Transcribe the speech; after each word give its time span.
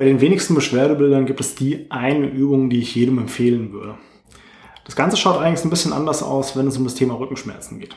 Bei 0.00 0.06
den 0.06 0.22
wenigsten 0.22 0.54
Beschwerdebildern 0.54 1.26
gibt 1.26 1.40
es 1.40 1.54
die 1.54 1.90
eine 1.90 2.26
Übung, 2.26 2.70
die 2.70 2.78
ich 2.78 2.94
jedem 2.94 3.18
empfehlen 3.18 3.70
würde. 3.74 3.96
Das 4.86 4.96
Ganze 4.96 5.18
schaut 5.18 5.36
eigentlich 5.36 5.62
ein 5.62 5.68
bisschen 5.68 5.92
anders 5.92 6.22
aus, 6.22 6.56
wenn 6.56 6.66
es 6.66 6.78
um 6.78 6.84
das 6.84 6.94
Thema 6.94 7.18
Rückenschmerzen 7.18 7.78
geht. 7.78 7.94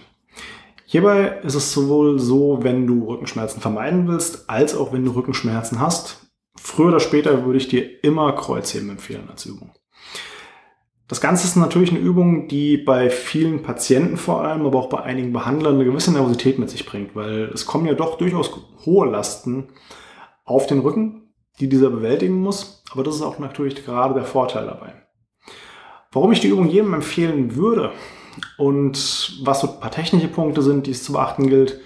Hierbei 0.86 1.40
ist 1.44 1.56
es 1.56 1.72
sowohl 1.72 2.20
so, 2.20 2.60
wenn 2.62 2.86
du 2.88 3.08
Rückenschmerzen 3.08 3.62
vermeiden 3.62 4.06
willst, 4.10 4.50
als 4.50 4.76
auch 4.76 4.92
wenn 4.92 5.06
du 5.06 5.12
Rückenschmerzen 5.12 5.80
hast. 5.80 6.28
Früher 6.58 6.90
oder 6.90 7.00
später 7.00 7.46
würde 7.46 7.58
ich 7.58 7.70
dir 7.70 8.04
immer 8.04 8.34
Kreuzheben 8.34 8.90
empfehlen 8.90 9.30
als 9.32 9.46
Übung. 9.46 9.72
Das 11.08 11.22
Ganze 11.22 11.48
ist 11.48 11.56
natürlich 11.56 11.92
eine 11.92 12.00
Übung, 12.00 12.50
die 12.50 12.76
bei 12.76 13.10
vielen 13.10 13.64
Patienten 13.64 14.18
vor 14.18 14.44
allem, 14.44 14.66
aber 14.66 14.78
auch 14.78 14.90
bei 14.90 15.00
einigen 15.00 15.32
Behandlern 15.32 15.76
eine 15.76 15.86
gewisse 15.86 16.12
Nervosität 16.12 16.60
mit 16.60 16.70
sich 16.70 16.86
bringt, 16.86 17.16
weil 17.16 17.44
es 17.54 17.66
kommen 17.66 17.86
ja 17.86 17.94
doch 17.94 18.18
durchaus 18.18 18.52
hohe 18.86 19.10
Lasten 19.10 19.70
auf 20.44 20.68
den 20.68 20.80
Rücken, 20.80 21.23
die 21.60 21.70
dieser 21.70 21.90
bewältigen 21.90 22.42
muss. 22.42 22.84
Aber 22.92 23.04
das 23.04 23.16
ist 23.16 23.22
auch 23.22 23.40
natürlich 23.40 23.86
gerade 23.86 24.14
der 24.14 24.26
Vorteil 24.26 24.66
dabei. 24.66 24.94
Warum 26.12 26.32
ich 26.32 26.40
die 26.40 26.48
Übung 26.48 26.70
jedem 26.70 26.94
empfehlen 26.94 27.56
würde 27.56 27.92
und 28.58 29.40
was 29.44 29.62
so 29.62 29.68
ein 29.68 29.80
paar 29.80 29.92
technische 29.92 30.28
Punkte 30.28 30.62
sind, 30.62 30.86
die 30.86 30.92
es 30.92 31.04
zu 31.04 31.14
beachten 31.14 31.48
gilt, 31.48 31.80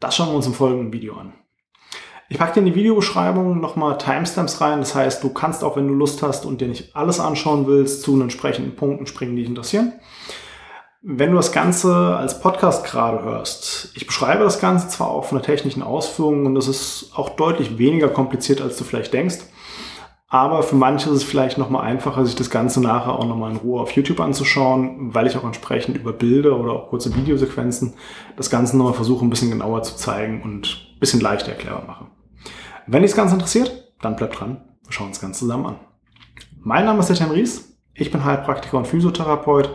das 0.00 0.16
schauen 0.16 0.28
wir 0.28 0.36
uns 0.36 0.46
im 0.46 0.54
folgenden 0.54 0.92
Video 0.92 1.16
an. 1.16 1.32
Ich 2.28 2.38
packe 2.38 2.54
dir 2.54 2.60
in 2.60 2.66
die 2.66 2.74
Videobeschreibung 2.74 3.60
nochmal 3.60 3.98
Timestamps 3.98 4.60
rein. 4.60 4.80
Das 4.80 4.94
heißt, 4.94 5.22
du 5.22 5.34
kannst 5.34 5.62
auch, 5.62 5.76
wenn 5.76 5.86
du 5.86 5.94
Lust 5.94 6.22
hast 6.22 6.46
und 6.46 6.60
dir 6.60 6.68
nicht 6.68 6.96
alles 6.96 7.20
anschauen 7.20 7.66
willst, 7.66 8.02
zu 8.02 8.18
entsprechenden 8.20 8.74
Punkten 8.74 9.06
springen, 9.06 9.36
die 9.36 9.42
dich 9.42 9.50
interessieren. 9.50 9.92
Wenn 11.04 11.30
du 11.30 11.36
das 11.36 11.50
Ganze 11.50 12.16
als 12.16 12.38
Podcast 12.38 12.84
gerade 12.84 13.24
hörst, 13.24 13.90
ich 13.96 14.06
beschreibe 14.06 14.44
das 14.44 14.60
Ganze 14.60 14.86
zwar 14.86 15.08
auch 15.08 15.24
von 15.24 15.36
der 15.36 15.44
technischen 15.44 15.82
Ausführung 15.82 16.46
und 16.46 16.54
das 16.54 16.68
ist 16.68 17.10
auch 17.16 17.30
deutlich 17.30 17.76
weniger 17.76 18.06
kompliziert, 18.06 18.60
als 18.60 18.76
du 18.76 18.84
vielleicht 18.84 19.12
denkst. 19.12 19.38
Aber 20.28 20.62
für 20.62 20.76
manche 20.76 21.10
ist 21.10 21.16
es 21.16 21.24
vielleicht 21.24 21.58
nochmal 21.58 21.82
einfacher, 21.82 22.24
sich 22.24 22.36
das 22.36 22.50
Ganze 22.50 22.80
nachher 22.80 23.18
auch 23.18 23.26
nochmal 23.26 23.50
in 23.50 23.56
Ruhe 23.56 23.80
auf 23.80 23.90
YouTube 23.90 24.20
anzuschauen, 24.20 25.12
weil 25.12 25.26
ich 25.26 25.36
auch 25.36 25.42
entsprechend 25.42 25.96
über 25.96 26.12
Bilder 26.12 26.56
oder 26.56 26.72
auch 26.72 26.88
kurze 26.88 27.16
Videosequenzen 27.16 27.94
das 28.36 28.48
Ganze 28.48 28.76
nochmal 28.76 28.94
versuche, 28.94 29.24
ein 29.24 29.30
bisschen 29.30 29.50
genauer 29.50 29.82
zu 29.82 29.96
zeigen 29.96 30.40
und 30.44 30.86
ein 30.94 31.00
bisschen 31.00 31.20
leichter 31.20 31.50
erklärbar 31.50 31.84
mache. 31.84 32.06
Wenn 32.86 33.02
dich 33.02 33.10
das 33.10 33.16
Ganze 33.16 33.34
interessiert, 33.34 33.92
dann 34.00 34.14
bleib 34.14 34.34
dran. 34.34 34.62
Wir 34.84 34.92
schauen 34.92 35.08
uns 35.08 35.16
das 35.16 35.22
Ganze 35.22 35.40
zusammen 35.40 35.66
an. 35.66 35.80
Mein 36.60 36.84
Name 36.84 37.00
ist 37.00 37.10
Etienne 37.10 37.34
Ries. 37.34 37.76
Ich 37.92 38.12
bin 38.12 38.24
Heilpraktiker 38.24 38.78
und 38.78 38.86
Physiotherapeut 38.86 39.68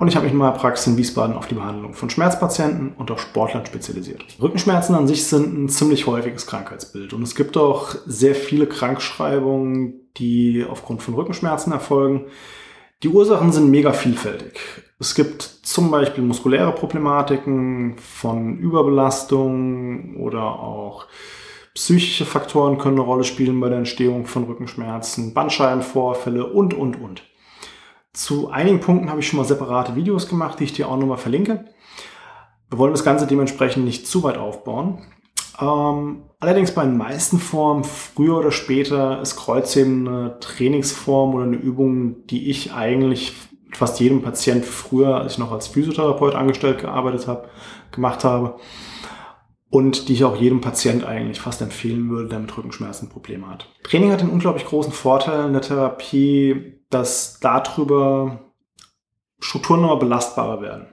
und 0.00 0.08
ich 0.08 0.16
habe 0.16 0.24
mich 0.24 0.32
in 0.32 0.38
meiner 0.38 0.56
Praxis 0.56 0.86
in 0.86 0.96
Wiesbaden 0.96 1.36
auf 1.36 1.46
die 1.46 1.54
Behandlung 1.54 1.92
von 1.92 2.08
Schmerzpatienten 2.08 2.94
und 2.96 3.10
auch 3.10 3.18
Sportlern 3.18 3.66
spezialisiert. 3.66 4.24
Rückenschmerzen 4.40 4.94
an 4.94 5.06
sich 5.06 5.26
sind 5.26 5.56
ein 5.56 5.68
ziemlich 5.68 6.06
häufiges 6.06 6.46
Krankheitsbild 6.46 7.12
und 7.12 7.22
es 7.22 7.34
gibt 7.34 7.58
auch 7.58 7.94
sehr 8.06 8.34
viele 8.34 8.66
Krankschreibungen, 8.66 10.10
die 10.16 10.64
aufgrund 10.68 11.02
von 11.02 11.12
Rückenschmerzen 11.14 11.72
erfolgen. 11.72 12.24
Die 13.02 13.08
Ursachen 13.08 13.52
sind 13.52 13.70
mega 13.70 13.92
vielfältig. 13.92 14.58
Es 14.98 15.14
gibt 15.14 15.42
zum 15.42 15.90
Beispiel 15.90 16.24
muskuläre 16.24 16.72
Problematiken 16.72 17.96
von 17.98 18.58
Überbelastung 18.58 20.16
oder 20.16 20.42
auch 20.42 21.06
Psychische 21.74 22.24
Faktoren 22.24 22.78
können 22.78 22.96
eine 22.96 23.04
Rolle 23.04 23.24
spielen 23.24 23.60
bei 23.60 23.68
der 23.68 23.78
Entstehung 23.78 24.26
von 24.26 24.44
Rückenschmerzen, 24.44 25.34
Bandscheibenvorfälle 25.34 26.46
und, 26.46 26.74
und, 26.74 27.00
und. 27.00 27.22
Zu 28.12 28.50
einigen 28.50 28.80
Punkten 28.80 29.08
habe 29.08 29.20
ich 29.20 29.28
schon 29.28 29.38
mal 29.38 29.44
separate 29.44 29.94
Videos 29.94 30.28
gemacht, 30.28 30.58
die 30.58 30.64
ich 30.64 30.72
dir 30.72 30.88
auch 30.88 30.96
nochmal 30.96 31.18
verlinke. 31.18 31.66
Wir 32.68 32.78
wollen 32.78 32.92
das 32.92 33.04
Ganze 33.04 33.26
dementsprechend 33.26 33.84
nicht 33.84 34.06
zu 34.06 34.22
weit 34.22 34.36
aufbauen. 34.36 34.98
Ähm, 35.60 36.22
allerdings 36.40 36.72
bei 36.72 36.84
den 36.84 36.96
meisten 36.96 37.38
Formen, 37.38 37.84
früher 37.84 38.38
oder 38.38 38.52
später, 38.52 39.20
ist 39.20 39.36
Kreuzheben 39.36 40.08
eine 40.08 40.38
Trainingsform 40.40 41.34
oder 41.34 41.44
eine 41.44 41.56
Übung, 41.56 42.26
die 42.26 42.50
ich 42.50 42.72
eigentlich 42.72 43.34
fast 43.72 44.00
jedem 44.00 44.22
Patient 44.22 44.64
früher, 44.64 45.16
als 45.16 45.34
ich 45.34 45.38
noch 45.38 45.52
als 45.52 45.68
Physiotherapeut 45.68 46.34
angestellt 46.34 46.80
gearbeitet 46.80 47.28
habe, 47.28 47.48
gemacht 47.92 48.24
habe 48.24 48.56
und 49.70 50.08
die 50.08 50.14
ich 50.14 50.24
auch 50.24 50.36
jedem 50.36 50.60
Patient 50.60 51.04
eigentlich 51.04 51.40
fast 51.40 51.62
empfehlen 51.62 52.08
würde, 52.10 52.28
der 52.28 52.40
mit 52.40 52.56
Rückenschmerzen 52.56 53.08
Probleme 53.08 53.48
hat. 53.48 53.68
Training 53.84 54.10
hat 54.10 54.20
den 54.20 54.30
unglaublich 54.30 54.64
großen 54.64 54.92
Vorteil 54.92 55.46
in 55.46 55.52
der 55.52 55.62
Therapie, 55.62 56.79
dass 56.90 57.38
darüber 57.40 58.40
Strukturen 59.40 59.82
nochmal 59.82 59.98
belastbarer 59.98 60.60
werden. 60.60 60.86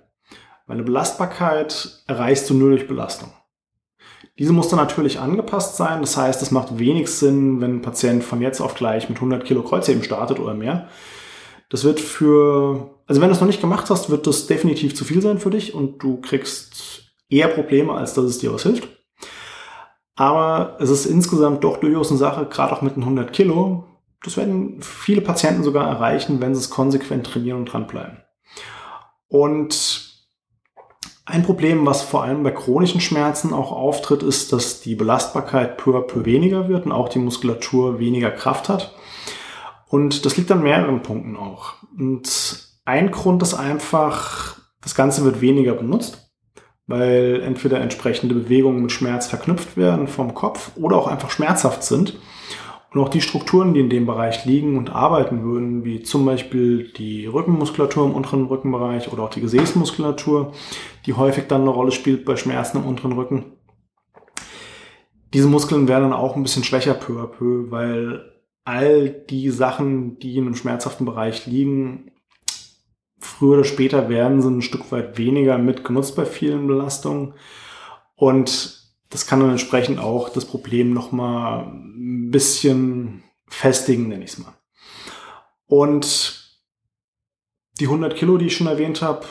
Weil 0.65 0.77
eine 0.77 0.83
Belastbarkeit 0.83 2.03
erreichst 2.07 2.49
du 2.49 2.53
nur 2.53 2.69
durch 2.69 2.87
Belastung. 2.87 3.31
Diese 4.39 4.53
muss 4.53 4.69
dann 4.69 4.79
natürlich 4.79 5.19
angepasst 5.19 5.77
sein. 5.77 6.01
Das 6.01 6.15
heißt, 6.15 6.41
es 6.41 6.51
macht 6.51 6.77
wenig 6.77 7.09
Sinn, 7.09 7.59
wenn 7.59 7.77
ein 7.77 7.81
Patient 7.81 8.23
von 8.23 8.41
jetzt 8.41 8.61
auf 8.61 8.75
gleich 8.75 9.09
mit 9.09 9.17
100 9.17 9.43
Kilo 9.43 9.63
Kreuzheben 9.63 10.03
startet 10.03 10.39
oder 10.39 10.53
mehr. 10.53 10.89
Das 11.69 11.83
wird 11.83 11.99
für, 11.99 12.91
also 13.07 13.19
wenn 13.19 13.29
du 13.29 13.35
es 13.35 13.41
noch 13.41 13.47
nicht 13.47 13.61
gemacht 13.61 13.89
hast, 13.89 14.09
wird 14.09 14.27
das 14.27 14.47
definitiv 14.47 14.95
zu 14.95 15.03
viel 15.03 15.21
sein 15.21 15.39
für 15.39 15.49
dich 15.49 15.73
und 15.73 16.01
du 16.03 16.21
kriegst 16.21 17.11
eher 17.29 17.47
Probleme, 17.47 17.93
als 17.93 18.13
dass 18.13 18.25
es 18.25 18.37
dir 18.37 18.53
was 18.53 18.63
hilft. 18.63 18.87
Aber 20.15 20.77
es 20.79 20.89
ist 20.89 21.05
insgesamt 21.05 21.63
doch 21.63 21.77
durchaus 21.77 22.09
eine 22.09 22.17
Sache, 22.17 22.45
gerade 22.45 22.73
auch 22.73 22.81
mit 22.81 22.95
den 22.95 23.03
100 23.03 23.33
Kilo. 23.33 23.83
Das 24.23 24.37
werden 24.37 24.81
viele 24.81 25.21
Patienten 25.21 25.63
sogar 25.63 25.87
erreichen, 25.87 26.41
wenn 26.41 26.55
sie 26.55 26.61
es 26.61 26.69
konsequent 26.69 27.27
trainieren 27.27 27.59
und 27.59 27.65
dranbleiben. 27.65 28.23
Und 29.27 30.07
ein 31.25 31.43
Problem, 31.43 31.85
was 31.85 32.01
vor 32.01 32.23
allem 32.23 32.43
bei 32.43 32.51
chronischen 32.51 33.01
Schmerzen 33.01 33.53
auch 33.53 33.71
auftritt, 33.71 34.23
ist, 34.23 34.53
dass 34.53 34.81
die 34.81 34.95
Belastbarkeit 34.95 35.77
peu 35.77 35.91
à 35.97 36.01
peu 36.01 36.25
weniger 36.25 36.69
wird 36.69 36.85
und 36.85 36.91
auch 36.91 37.09
die 37.09 37.19
Muskulatur 37.19 37.99
weniger 37.99 38.31
Kraft 38.31 38.69
hat. 38.69 38.95
Und 39.87 40.25
das 40.25 40.37
liegt 40.37 40.51
an 40.51 40.63
mehreren 40.63 41.03
Punkten 41.03 41.35
auch. 41.35 41.73
Und 41.97 42.65
ein 42.85 43.11
Grund 43.11 43.43
ist 43.43 43.53
einfach, 43.53 44.57
das 44.81 44.95
Ganze 44.95 45.23
wird 45.25 45.41
weniger 45.41 45.73
benutzt 45.73 46.27
weil 46.87 47.41
entweder 47.43 47.81
entsprechende 47.81 48.33
Bewegungen 48.33 48.81
mit 48.81 48.91
Schmerz 48.91 49.27
verknüpft 49.27 49.77
werden 49.77 50.07
vom 50.07 50.33
Kopf 50.33 50.71
oder 50.77 50.95
auch 50.95 51.07
einfach 51.07 51.29
schmerzhaft 51.29 51.83
sind. 51.83 52.17
Und 52.93 53.01
auch 53.01 53.09
die 53.09 53.21
Strukturen, 53.21 53.73
die 53.73 53.81
in 53.81 53.89
dem 53.89 54.05
Bereich 54.05 54.45
liegen 54.45 54.77
und 54.77 54.89
arbeiten 54.89 55.43
würden, 55.43 55.83
wie 55.83 56.03
zum 56.03 56.25
Beispiel 56.25 56.91
die 56.93 57.25
Rückenmuskulatur 57.25 58.05
im 58.05 58.15
unteren 58.15 58.45
Rückenbereich 58.45 59.11
oder 59.11 59.23
auch 59.23 59.29
die 59.29 59.41
Gesäßmuskulatur, 59.41 60.53
die 61.05 61.13
häufig 61.13 61.47
dann 61.47 61.61
eine 61.61 61.69
Rolle 61.69 61.91
spielt 61.91 62.23
bei 62.23 62.37
Schmerzen 62.37 62.77
im 62.77 62.85
unteren 62.85 63.11
Rücken. 63.11 63.57
Diese 65.33 65.47
Muskeln 65.47 65.87
werden 65.87 66.03
dann 66.03 66.19
auch 66.19 66.35
ein 66.35 66.43
bisschen 66.43 66.63
schwächer 66.63 66.93
peu 66.93 67.21
à 67.21 67.27
peu, 67.27 67.69
weil 67.69 68.31
all 68.63 69.09
die 69.09 69.49
Sachen, 69.49 70.19
die 70.19 70.37
in 70.37 70.45
einem 70.45 70.55
schmerzhaften 70.55 71.05
Bereich 71.05 71.45
liegen, 71.45 72.11
früher 73.19 73.55
oder 73.55 73.63
später 73.63 74.09
werden 74.09 74.41
sie 74.41 74.49
ein 74.49 74.61
Stück 74.61 74.91
weit 74.91 75.17
weniger 75.17 75.57
mitgenutzt 75.57 76.15
bei 76.15 76.25
vielen 76.25 76.67
Belastungen. 76.67 77.33
Und 78.15 78.76
das 79.09 79.25
kann 79.27 79.39
dann 79.39 79.51
entsprechend 79.51 79.99
auch 79.99 80.29
das 80.29 80.45
Problem 80.45 80.93
nochmal 80.93 81.65
ein 81.67 82.29
bisschen 82.31 83.23
festigen, 83.47 84.09
nenne 84.09 84.23
ich 84.23 84.31
es 84.31 84.37
mal. 84.39 84.53
Und 85.67 86.59
die 87.79 87.85
100 87.85 88.15
Kilo, 88.15 88.37
die 88.37 88.47
ich 88.47 88.57
schon 88.57 88.67
erwähnt 88.67 89.01
habe, 89.01 89.25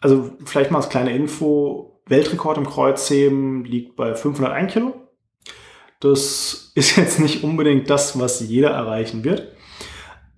also 0.00 0.32
vielleicht 0.44 0.70
mal 0.70 0.78
als 0.78 0.88
kleine 0.88 1.14
Info, 1.14 2.00
Weltrekord 2.06 2.58
im 2.58 2.66
Kreuzheben 2.66 3.64
liegt 3.64 3.96
bei 3.96 4.14
501 4.14 4.72
Kilo. 4.72 4.94
Das 6.00 6.72
ist 6.74 6.96
jetzt 6.96 7.20
nicht 7.20 7.42
unbedingt 7.42 7.88
das, 7.90 8.18
was 8.18 8.40
jeder 8.40 8.70
erreichen 8.70 9.24
wird. 9.24 9.52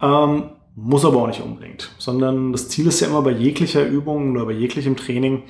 Ähm, 0.00 0.50
muss 0.74 1.04
aber 1.04 1.22
auch 1.22 1.26
nicht 1.26 1.42
unbedingt, 1.42 1.90
sondern 1.98 2.52
das 2.52 2.68
Ziel 2.68 2.86
ist 2.86 3.00
ja 3.00 3.08
immer 3.08 3.22
bei 3.22 3.32
jeglicher 3.32 3.84
Übung 3.84 4.36
oder 4.36 4.46
bei 4.46 4.52
jeglichem 4.52 4.96
Training, 4.96 5.42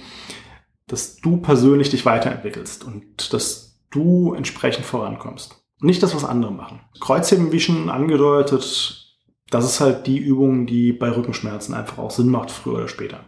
dass 0.88 1.16
du 1.16 1.36
persönlich 1.36 1.90
dich 1.90 2.04
weiterentwickelst 2.04 2.84
und 2.84 3.32
dass 3.32 3.78
du 3.90 4.34
entsprechend 4.34 4.84
vorankommst. 4.84 5.62
Nicht 5.80 6.02
das, 6.02 6.14
was 6.14 6.24
andere 6.24 6.52
machen. 6.52 6.80
Kreuzheben, 6.98 7.52
wie 7.52 7.60
schon 7.60 7.88
angedeutet, 7.88 9.16
das 9.50 9.64
ist 9.64 9.80
halt 9.80 10.06
die 10.06 10.18
Übung, 10.18 10.66
die 10.66 10.92
bei 10.92 11.10
Rückenschmerzen 11.10 11.74
einfach 11.74 11.98
auch 11.98 12.10
Sinn 12.10 12.28
macht, 12.28 12.50
früher 12.50 12.74
oder 12.74 12.88
später. 12.88 13.20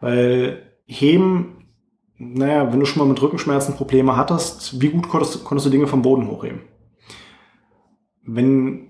Weil 0.00 0.62
Heben, 0.86 1.68
naja, 2.18 2.72
wenn 2.72 2.80
du 2.80 2.86
schon 2.86 2.98
mal 2.98 3.08
mit 3.08 3.22
Rückenschmerzen 3.22 3.76
Probleme 3.76 4.16
hattest, 4.16 4.80
wie 4.80 4.88
gut 4.88 5.08
konntest, 5.08 5.44
konntest 5.44 5.66
du 5.66 5.70
Dinge 5.70 5.86
vom 5.86 6.02
Boden 6.02 6.28
hochheben? 6.28 6.62
Wenn 8.22 8.89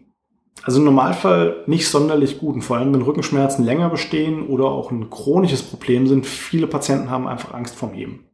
also 0.62 0.78
im 0.78 0.84
Normalfall 0.84 1.64
nicht 1.66 1.88
sonderlich 1.88 2.38
gut. 2.38 2.54
Und 2.54 2.62
vor 2.62 2.76
allem, 2.76 2.92
wenn 2.92 3.02
Rückenschmerzen 3.02 3.64
länger 3.64 3.88
bestehen 3.88 4.46
oder 4.46 4.66
auch 4.66 4.90
ein 4.90 5.10
chronisches 5.10 5.62
Problem 5.62 6.06
sind, 6.06 6.26
viele 6.26 6.66
Patienten 6.66 7.10
haben 7.10 7.26
einfach 7.26 7.54
Angst 7.54 7.74
vorm 7.74 7.94
Heben. 7.94 8.26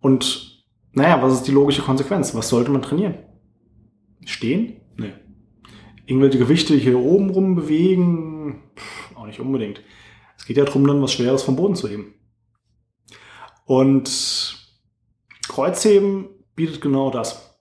Und 0.00 0.64
naja, 0.92 1.22
was 1.22 1.34
ist 1.34 1.46
die 1.46 1.52
logische 1.52 1.82
Konsequenz? 1.82 2.34
Was 2.34 2.48
sollte 2.48 2.70
man 2.70 2.82
trainieren? 2.82 3.14
Stehen? 4.24 4.80
Nee. 4.96 5.12
Irgendwelche 6.06 6.38
Gewichte 6.38 6.74
hier 6.74 6.98
oben 6.98 7.30
rum 7.30 7.54
bewegen? 7.54 8.62
Pff, 8.76 9.16
auch 9.16 9.26
nicht 9.26 9.40
unbedingt. 9.40 9.82
Es 10.36 10.46
geht 10.46 10.56
ja 10.56 10.64
darum, 10.64 10.86
dann 10.86 11.02
was 11.02 11.12
Schweres 11.12 11.42
vom 11.42 11.56
Boden 11.56 11.76
zu 11.76 11.88
heben. 11.88 12.14
Und 13.64 14.56
Kreuzheben 15.48 16.28
bietet 16.54 16.80
genau 16.80 17.10
das. 17.10 17.55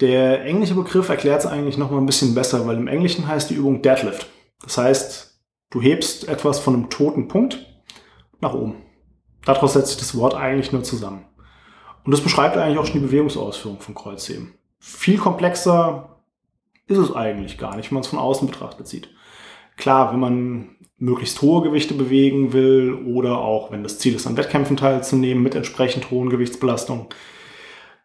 Der 0.00 0.44
englische 0.44 0.74
Begriff 0.74 1.08
erklärt 1.08 1.40
es 1.40 1.46
eigentlich 1.46 1.78
noch 1.78 1.90
mal 1.90 1.98
ein 1.98 2.06
bisschen 2.06 2.34
besser, 2.34 2.66
weil 2.66 2.76
im 2.76 2.88
Englischen 2.88 3.28
heißt 3.28 3.50
die 3.50 3.54
Übung 3.54 3.80
Deadlift. 3.80 4.26
Das 4.62 4.76
heißt, 4.76 5.40
du 5.70 5.80
hebst 5.80 6.28
etwas 6.28 6.58
von 6.58 6.74
einem 6.74 6.90
toten 6.90 7.28
Punkt 7.28 7.66
nach 8.40 8.54
oben. 8.54 8.76
Daraus 9.44 9.74
setzt 9.74 9.88
sich 9.88 9.98
das 9.98 10.16
Wort 10.16 10.34
eigentlich 10.34 10.72
nur 10.72 10.82
zusammen. 10.82 11.26
Und 12.04 12.12
das 12.12 12.20
beschreibt 12.20 12.56
eigentlich 12.56 12.78
auch 12.78 12.86
schon 12.86 13.00
die 13.00 13.06
Bewegungsausführung 13.06 13.80
von 13.80 13.94
Kreuzheben. 13.94 14.54
Viel 14.78 15.18
komplexer 15.18 16.20
ist 16.86 16.98
es 16.98 17.14
eigentlich 17.14 17.56
gar 17.56 17.76
nicht, 17.76 17.90
wenn 17.90 17.94
man 17.94 18.02
es 18.02 18.08
von 18.08 18.18
außen 18.18 18.48
betrachtet 18.48 18.88
sieht. 18.88 19.08
Klar, 19.76 20.12
wenn 20.12 20.20
man 20.20 20.76
möglichst 20.98 21.40
hohe 21.42 21.62
Gewichte 21.62 21.94
bewegen 21.94 22.52
will 22.52 22.94
oder 23.06 23.38
auch 23.38 23.70
wenn 23.70 23.82
das 23.82 23.98
Ziel 23.98 24.14
ist, 24.14 24.26
an 24.26 24.36
Wettkämpfen 24.36 24.76
teilzunehmen 24.76 25.42
mit 25.42 25.54
entsprechend 25.54 26.10
hohen 26.10 26.30
Gewichtsbelastungen, 26.30 27.06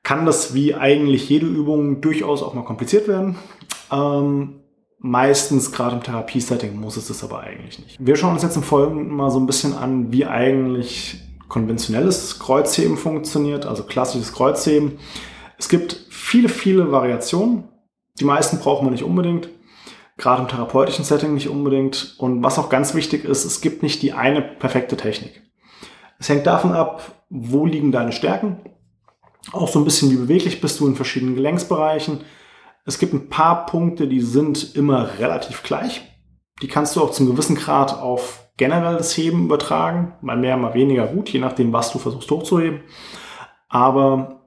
kann 0.03 0.25
das 0.25 0.53
wie 0.53 0.75
eigentlich 0.75 1.29
jede 1.29 1.45
Übung 1.45 2.01
durchaus 2.01 2.41
auch 2.41 2.53
mal 2.53 2.63
kompliziert 2.63 3.07
werden. 3.07 3.35
Ähm, 3.91 4.61
meistens, 4.99 5.71
gerade 5.71 5.95
im 5.95 6.03
Therapiesetting, 6.03 6.79
muss 6.79 6.97
es 6.97 7.07
das 7.07 7.23
aber 7.23 7.41
eigentlich 7.41 7.79
nicht. 7.79 7.97
Wir 7.99 8.15
schauen 8.15 8.33
uns 8.33 8.43
jetzt 8.43 8.55
im 8.55 8.63
Folgenden 8.63 9.13
mal 9.13 9.31
so 9.31 9.39
ein 9.39 9.45
bisschen 9.45 9.73
an, 9.73 10.11
wie 10.11 10.25
eigentlich 10.25 11.21
konventionelles 11.47 12.39
Kreuzheben 12.39 12.95
funktioniert, 12.95 13.65
also 13.65 13.83
klassisches 13.83 14.33
Kreuzheben. 14.33 14.99
Es 15.57 15.67
gibt 15.67 16.05
viele, 16.09 16.47
viele 16.47 16.91
Variationen. 16.91 17.63
Die 18.19 18.25
meisten 18.25 18.59
braucht 18.59 18.83
man 18.83 18.91
nicht 18.91 19.03
unbedingt. 19.03 19.49
Gerade 20.17 20.41
im 20.41 20.47
therapeutischen 20.47 21.05
Setting 21.05 21.33
nicht 21.33 21.49
unbedingt. 21.49 22.15
Und 22.19 22.43
was 22.43 22.59
auch 22.59 22.69
ganz 22.69 22.93
wichtig 22.93 23.25
ist, 23.25 23.45
es 23.45 23.61
gibt 23.61 23.83
nicht 23.83 24.01
die 24.01 24.13
eine 24.13 24.41
perfekte 24.41 24.95
Technik. 24.97 25.41
Es 26.19 26.29
hängt 26.29 26.45
davon 26.45 26.73
ab, 26.73 27.23
wo 27.29 27.65
liegen 27.65 27.91
deine 27.91 28.11
Stärken. 28.11 28.57
Auch 29.51 29.67
so 29.67 29.79
ein 29.79 29.85
bisschen, 29.85 30.11
wie 30.11 30.17
beweglich 30.17 30.61
bist 30.61 30.79
du 30.79 30.87
in 30.87 30.95
verschiedenen 30.95 31.35
Gelenksbereichen. 31.35 32.21
Es 32.85 32.99
gibt 32.99 33.13
ein 33.13 33.29
paar 33.29 33.65
Punkte, 33.65 34.07
die 34.07 34.21
sind 34.21 34.75
immer 34.75 35.19
relativ 35.19 35.63
gleich. 35.63 36.01
Die 36.61 36.67
kannst 36.67 36.95
du 36.95 37.01
auch 37.01 37.11
zum 37.11 37.27
gewissen 37.27 37.55
Grad 37.55 37.97
auf 37.97 38.49
generell 38.57 38.97
das 38.97 39.15
Heben 39.17 39.45
übertragen. 39.45 40.13
Mal 40.21 40.37
mehr, 40.37 40.57
mal 40.57 40.73
weniger 40.73 41.07
gut, 41.07 41.29
je 41.29 41.39
nachdem, 41.39 41.71
was 41.71 41.91
du 41.91 41.99
versuchst 41.99 42.29
hochzuheben. 42.29 42.81
Aber 43.69 44.41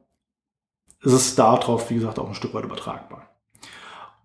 es 1.03 1.13
ist 1.13 1.39
darauf, 1.39 1.91
wie 1.91 1.95
gesagt, 1.95 2.19
auch 2.19 2.29
ein 2.29 2.35
Stück 2.35 2.55
weit 2.55 2.65
übertragbar. 2.65 3.29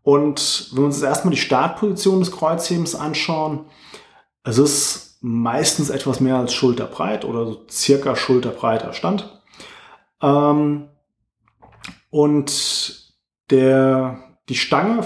Und 0.03 0.69
wenn 0.71 0.83
wir 0.83 0.85
uns 0.85 0.97
jetzt 0.97 1.05
erstmal 1.05 1.33
die 1.33 1.41
Startposition 1.41 2.19
des 2.19 2.31
Kreuzhebens 2.31 2.95
anschauen, 2.95 3.65
es 4.43 4.57
ist 4.57 5.17
meistens 5.21 5.89
etwas 5.89 6.19
mehr 6.19 6.37
als 6.37 6.53
schulterbreit 6.53 7.25
oder 7.25 7.45
so 7.45 7.65
circa 7.69 8.15
schulterbreiter 8.15 8.93
Stand. 8.93 9.36
Ähm, 10.21 10.89
und 12.09 13.15
der, 13.49 14.37
die 14.49 14.55
Stange, 14.55 15.05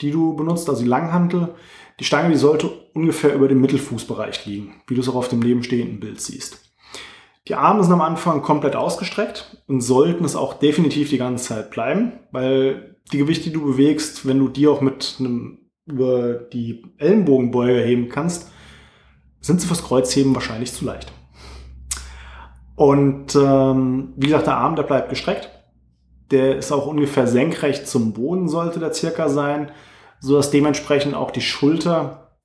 die 0.00 0.10
du 0.10 0.34
benutzt, 0.34 0.68
also 0.68 0.82
die 0.82 0.88
Langhantel, 0.88 1.54
die 1.98 2.04
Stange, 2.04 2.30
die 2.30 2.36
sollte 2.36 2.68
ungefähr 2.94 3.34
über 3.34 3.48
dem 3.48 3.60
Mittelfußbereich 3.60 4.46
liegen, 4.46 4.82
wie 4.86 4.94
du 4.94 5.00
es 5.00 5.08
auch 5.08 5.14
auf 5.14 5.28
dem 5.28 5.40
nebenstehenden 5.40 6.00
Bild 6.00 6.20
siehst. 6.20 6.70
Die 7.48 7.54
Arme 7.54 7.82
sind 7.82 7.92
am 7.92 8.00
Anfang 8.00 8.42
komplett 8.42 8.76
ausgestreckt 8.76 9.62
und 9.66 9.80
sollten 9.80 10.24
es 10.24 10.36
auch 10.36 10.54
definitiv 10.54 11.10
die 11.10 11.18
ganze 11.18 11.44
Zeit 11.44 11.70
bleiben, 11.70 12.12
weil 12.30 12.96
die 13.12 13.18
Gewichte, 13.18 13.44
die 13.44 13.52
du 13.52 13.64
bewegst, 13.64 14.26
wenn 14.26 14.38
du 14.38 14.48
die 14.48 14.68
auch 14.68 14.80
mit 14.80 15.16
einem 15.18 15.58
über 15.86 16.34
die 16.34 16.84
Ellenbogenbeuge 16.98 17.80
heben 17.80 18.08
kannst, 18.08 18.50
sind 19.40 19.60
sie 19.60 19.66
fürs 19.66 19.82
Kreuzheben 19.82 20.34
wahrscheinlich 20.34 20.72
zu 20.72 20.84
leicht. 20.84 21.12
Und 22.80 23.34
ähm, 23.34 24.14
wie 24.16 24.28
gesagt, 24.28 24.46
der 24.46 24.56
Arm, 24.56 24.74
der 24.74 24.84
bleibt 24.84 25.10
gestreckt. 25.10 25.50
Der 26.30 26.56
ist 26.56 26.72
auch 26.72 26.86
ungefähr 26.86 27.26
senkrecht 27.26 27.86
zum 27.86 28.14
Boden, 28.14 28.48
sollte 28.48 28.80
der 28.80 28.94
circa 28.94 29.28
sein 29.28 29.70
so 30.20 30.36
dass 30.36 30.50
dementsprechend 30.50 31.14
auch 31.14 31.30
die 31.30 31.40
Schulter 31.40 32.36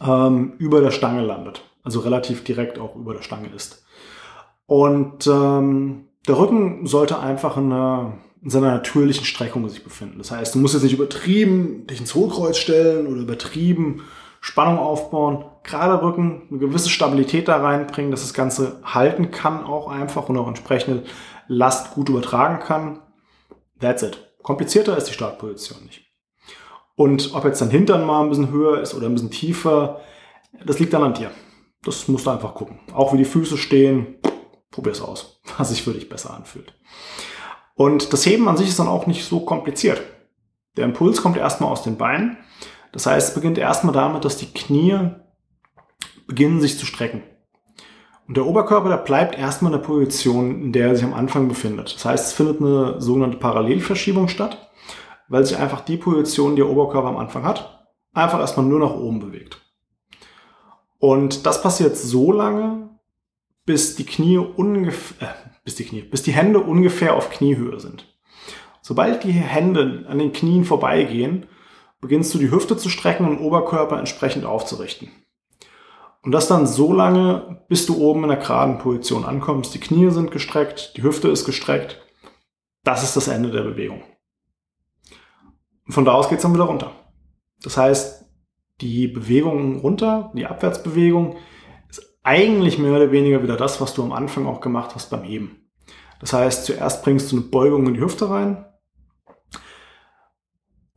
ähm, 0.00 0.52
über 0.58 0.80
der 0.80 0.90
Stange 0.90 1.22
landet. 1.22 1.64
Also 1.82 2.00
relativ 2.00 2.44
direkt 2.44 2.78
auch 2.78 2.94
über 2.94 3.14
der 3.14 3.22
Stange 3.22 3.48
ist. 3.48 3.84
Und 4.66 5.26
ähm, 5.26 6.08
der 6.28 6.38
Rücken 6.38 6.86
sollte 6.86 7.18
einfach 7.18 7.56
in, 7.56 7.72
einer, 7.72 8.18
in 8.42 8.50
seiner 8.50 8.70
natürlichen 8.70 9.24
Streckung 9.24 9.68
sich 9.68 9.82
befinden. 9.82 10.18
Das 10.18 10.30
heißt, 10.30 10.54
du 10.54 10.60
musst 10.60 10.74
jetzt 10.74 10.84
nicht 10.84 10.92
übertrieben 10.92 11.86
dich 11.88 11.98
ins 11.98 12.14
Hohlkreuz 12.14 12.58
stellen 12.58 13.06
oder 13.06 13.22
übertrieben 13.22 14.02
Spannung 14.42 14.78
aufbauen. 14.80 15.44
Gerade 15.62 16.02
Rücken, 16.02 16.48
eine 16.50 16.58
gewisse 16.58 16.90
Stabilität 16.90 17.46
da 17.46 17.58
reinbringen, 17.58 18.10
dass 18.10 18.22
das 18.22 18.34
Ganze 18.34 18.80
halten 18.84 19.30
kann 19.30 19.64
auch 19.64 19.86
einfach 19.86 20.28
und 20.28 20.36
auch 20.36 20.48
entsprechende 20.48 21.04
Last 21.46 21.94
gut 21.94 22.08
übertragen 22.08 22.58
kann. 22.58 22.98
That's 23.80 24.02
it. 24.02 24.34
Komplizierter 24.42 24.96
ist 24.98 25.08
die 25.08 25.12
Startposition 25.12 25.84
nicht. 25.84 26.04
Und 26.96 27.34
ob 27.34 27.44
jetzt 27.44 27.60
dein 27.60 27.70
Hintern 27.70 28.04
mal 28.04 28.24
ein 28.24 28.30
bisschen 28.30 28.50
höher 28.50 28.80
ist 28.80 28.94
oder 28.94 29.06
ein 29.06 29.14
bisschen 29.14 29.30
tiefer, 29.30 30.00
das 30.66 30.80
liegt 30.80 30.92
dann 30.92 31.04
an 31.04 31.14
dir. 31.14 31.30
Das 31.84 32.08
musst 32.08 32.26
du 32.26 32.30
einfach 32.30 32.54
gucken. 32.54 32.80
Auch 32.92 33.12
wie 33.12 33.18
die 33.18 33.24
Füße 33.24 33.56
stehen, 33.56 34.16
probier's 34.72 35.00
aus, 35.00 35.40
was 35.56 35.68
sich 35.68 35.84
für 35.84 35.92
dich 35.92 36.08
besser 36.08 36.34
anfühlt. 36.34 36.74
Und 37.74 38.12
das 38.12 38.26
Heben 38.26 38.48
an 38.48 38.56
sich 38.56 38.68
ist 38.68 38.80
dann 38.80 38.88
auch 38.88 39.06
nicht 39.06 39.24
so 39.24 39.40
kompliziert. 39.40 40.02
Der 40.76 40.84
Impuls 40.84 41.22
kommt 41.22 41.36
erstmal 41.36 41.70
aus 41.70 41.84
den 41.84 41.96
Beinen. 41.96 42.38
Das 42.92 43.06
heißt, 43.06 43.28
es 43.28 43.34
beginnt 43.34 43.58
erstmal 43.58 43.94
damit, 43.94 44.24
dass 44.24 44.36
die 44.36 44.52
Knie 44.52 45.10
beginnen 46.26 46.60
sich 46.60 46.78
zu 46.78 46.86
strecken. 46.86 47.22
Und 48.28 48.36
der 48.36 48.46
Oberkörper, 48.46 48.88
der 48.88 48.98
bleibt 48.98 49.36
erstmal 49.36 49.72
in 49.72 49.78
der 49.78 49.86
Position, 49.86 50.62
in 50.62 50.72
der 50.72 50.88
er 50.88 50.96
sich 50.96 51.04
am 51.04 51.14
Anfang 51.14 51.48
befindet. 51.48 51.94
Das 51.94 52.04
heißt, 52.04 52.26
es 52.28 52.32
findet 52.32 52.60
eine 52.60 53.00
sogenannte 53.00 53.38
Parallelverschiebung 53.38 54.28
statt 54.28 54.70
weil 55.32 55.46
sich 55.46 55.56
einfach 55.56 55.80
die 55.80 55.96
Position, 55.96 56.56
die 56.56 56.60
der 56.60 56.68
Oberkörper 56.68 57.08
am 57.08 57.16
Anfang 57.16 57.44
hat, 57.44 57.88
einfach 58.12 58.38
erstmal 58.38 58.66
nur 58.66 58.80
nach 58.80 58.94
oben 58.94 59.18
bewegt. 59.18 59.62
Und 60.98 61.46
das 61.46 61.62
passiert 61.62 61.96
so 61.96 62.32
lange, 62.32 62.90
bis 63.64 63.96
die 63.96 64.04
Knie 64.04 64.36
ungefähr, 64.36 65.30
äh, 65.30 65.32
bis 65.64 65.76
die 65.76 65.84
Knie, 65.84 66.02
bis 66.02 66.22
die 66.22 66.32
Hände 66.32 66.60
ungefähr 66.60 67.14
auf 67.14 67.30
Kniehöhe 67.30 67.80
sind. 67.80 68.14
Sobald 68.82 69.24
die 69.24 69.32
Hände 69.32 70.04
an 70.06 70.18
den 70.18 70.34
Knien 70.34 70.66
vorbeigehen, 70.66 71.46
beginnst 72.02 72.34
du 72.34 72.38
die 72.38 72.50
Hüfte 72.50 72.76
zu 72.76 72.90
strecken 72.90 73.24
und 73.24 73.38
den 73.38 73.46
Oberkörper 73.46 73.98
entsprechend 73.98 74.44
aufzurichten. 74.44 75.08
Und 76.20 76.32
das 76.32 76.48
dann 76.48 76.66
so 76.66 76.92
lange, 76.92 77.64
bis 77.68 77.86
du 77.86 77.96
oben 77.96 78.24
in 78.24 78.28
der 78.28 78.38
geraden 78.38 78.78
Position 78.78 79.24
ankommst. 79.24 79.72
Die 79.74 79.80
Knie 79.80 80.10
sind 80.10 80.30
gestreckt, 80.30 80.94
die 80.96 81.02
Hüfte 81.02 81.28
ist 81.28 81.46
gestreckt. 81.46 82.00
Das 82.84 83.02
ist 83.02 83.16
das 83.16 83.28
Ende 83.28 83.50
der 83.50 83.62
Bewegung. 83.62 84.02
Und 85.86 85.92
von 85.92 86.04
da 86.04 86.12
aus 86.12 86.28
geht's 86.28 86.42
dann 86.42 86.54
wieder 86.54 86.64
runter. 86.64 86.92
Das 87.62 87.76
heißt, 87.76 88.24
die 88.80 89.06
Bewegung 89.06 89.78
runter, 89.80 90.32
die 90.34 90.46
Abwärtsbewegung, 90.46 91.36
ist 91.88 92.18
eigentlich 92.24 92.78
mehr 92.78 92.96
oder 92.96 93.12
weniger 93.12 93.44
wieder 93.44 93.56
das, 93.56 93.80
was 93.80 93.94
du 93.94 94.02
am 94.02 94.12
Anfang 94.12 94.46
auch 94.46 94.60
gemacht 94.60 94.96
hast 94.96 95.10
beim 95.10 95.22
Heben. 95.22 95.70
Das 96.18 96.32
heißt, 96.32 96.64
zuerst 96.64 97.04
bringst 97.04 97.30
du 97.30 97.36
eine 97.36 97.44
Beugung 97.46 97.86
in 97.86 97.94
die 97.94 98.00
Hüfte 98.00 98.28
rein 98.28 98.64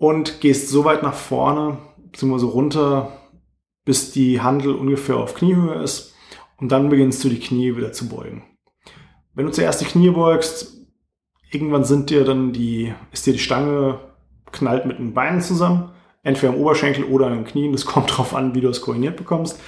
und 0.06 0.40
gehst 0.40 0.70
so 0.70 0.86
weit 0.86 1.02
nach 1.02 1.16
vorne, 1.16 1.80
beziehungsweise 2.12 2.46
runter, 2.46 3.12
bis 3.86 4.12
die 4.12 4.40
Handel 4.40 4.76
ungefähr 4.76 5.18
auf 5.18 5.34
Kniehöhe 5.34 5.82
ist 5.82 6.14
und 6.58 6.72
dann 6.72 6.90
beginnst 6.90 7.24
du 7.24 7.30
die 7.30 7.40
Knie 7.40 7.76
wieder 7.76 7.92
zu 7.92 8.08
beugen. 8.08 8.44
Wenn 9.34 9.48
du 9.48 9.52
zuerst 9.52 9.82
die 9.82 9.86
Knie 9.86 10.12
beugst, 10.12 10.78
irgendwann 11.52 11.86
sind 11.86 12.12
dir 12.12 12.24
dann 12.24 12.54
die, 12.54 12.94
ist 13.12 13.26
dir 13.26 13.34
die 13.34 13.40
Stange 13.40 13.98
knallt 14.52 14.86
mit 14.86 15.00
den 15.00 15.16
Beinen 15.16 15.42
zusammen, 15.42 15.90
entweder 16.22 16.54
am 16.54 16.60
Oberschenkel 16.60 17.06
oder 17.06 17.26
an 17.26 17.38
den 17.38 17.46
Knien. 17.46 17.72
Das 17.72 17.86
kommt 17.88 18.12
darauf 18.12 18.36
an, 18.36 18.54
wie 18.54 18.62
du 18.62 18.70
es 18.70 18.82
koordiniert 18.82 19.18
bekommst. 19.18 19.60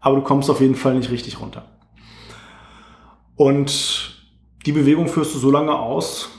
Aber 0.00 0.16
du 0.16 0.22
kommst 0.22 0.50
auf 0.50 0.60
jeden 0.60 0.74
Fall 0.74 0.96
nicht 0.96 1.12
richtig 1.12 1.40
runter. 1.40 1.66
Und 3.36 4.26
die 4.66 4.72
Bewegung 4.72 5.06
führst 5.06 5.36
du 5.36 5.38
so 5.38 5.52
lange 5.52 5.78
aus, 5.78 6.30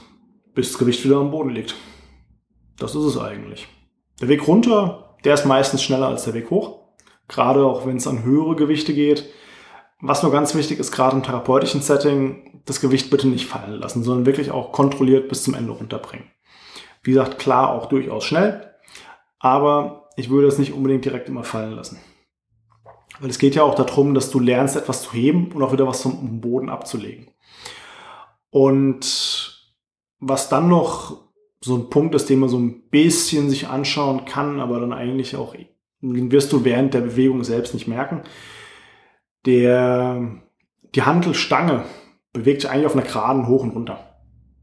bis 0.52 0.72
das 0.72 0.78
Gewicht 0.78 1.02
wieder 1.06 1.16
am 1.16 1.30
Boden 1.30 1.48
liegt. 1.48 1.74
Das 2.80 2.94
ist 2.94 3.04
es 3.04 3.18
eigentlich. 3.18 3.68
Der 4.20 4.28
Weg 4.28 4.48
runter, 4.48 5.16
der 5.24 5.34
ist 5.34 5.44
meistens 5.44 5.82
schneller 5.82 6.08
als 6.08 6.24
der 6.24 6.34
Weg 6.34 6.50
hoch. 6.50 6.80
Gerade 7.28 7.64
auch 7.64 7.86
wenn 7.86 7.98
es 7.98 8.08
an 8.08 8.24
höhere 8.24 8.56
Gewichte 8.56 8.94
geht. 8.94 9.30
Was 10.00 10.22
nur 10.22 10.32
ganz 10.32 10.54
wichtig 10.54 10.78
ist, 10.78 10.90
gerade 10.90 11.14
im 11.14 11.22
therapeutischen 11.22 11.82
Setting, 11.82 12.62
das 12.64 12.80
Gewicht 12.80 13.10
bitte 13.10 13.28
nicht 13.28 13.46
fallen 13.46 13.78
lassen, 13.78 14.02
sondern 14.02 14.24
wirklich 14.24 14.50
auch 14.50 14.72
kontrolliert 14.72 15.28
bis 15.28 15.42
zum 15.42 15.54
Ende 15.54 15.72
runterbringen. 15.72 16.30
Wie 17.02 17.10
gesagt, 17.12 17.38
klar, 17.38 17.70
auch 17.70 17.86
durchaus 17.86 18.24
schnell, 18.24 18.74
aber 19.38 20.08
ich 20.16 20.30
würde 20.30 20.48
es 20.48 20.58
nicht 20.58 20.72
unbedingt 20.72 21.04
direkt 21.04 21.28
immer 21.28 21.44
fallen 21.44 21.72
lassen. 21.72 22.00
Weil 23.20 23.28
es 23.28 23.38
geht 23.38 23.54
ja 23.54 23.62
auch 23.62 23.74
darum, 23.74 24.14
dass 24.14 24.30
du 24.30 24.40
lernst, 24.40 24.76
etwas 24.76 25.02
zu 25.02 25.12
heben 25.12 25.52
und 25.52 25.62
auch 25.62 25.72
wieder 25.72 25.86
was 25.86 26.00
vom 26.00 26.40
Boden 26.40 26.70
abzulegen. 26.70 27.28
Und 28.48 29.74
was 30.18 30.48
dann 30.48 30.68
noch 30.68 31.29
so 31.60 31.76
ein 31.76 31.90
Punkt 31.90 32.14
ist, 32.14 32.30
den 32.30 32.38
man 32.38 32.48
so 32.48 32.58
ein 32.58 32.88
bisschen 32.88 33.50
sich 33.50 33.68
anschauen 33.68 34.24
kann, 34.24 34.60
aber 34.60 34.80
dann 34.80 34.92
eigentlich 34.92 35.36
auch, 35.36 35.54
den 36.00 36.32
wirst 36.32 36.52
du 36.52 36.64
während 36.64 36.94
der 36.94 37.02
Bewegung 37.02 37.44
selbst 37.44 37.74
nicht 37.74 37.86
merken. 37.86 38.22
Der, 39.46 40.40
die 40.94 41.02
Handelstange 41.02 41.84
bewegt 42.32 42.62
sich 42.62 42.70
eigentlich 42.70 42.86
auf 42.86 42.94
einer 42.94 43.04
geraden 43.04 43.46
hoch 43.46 43.62
und 43.62 43.70
runter. 43.70 44.10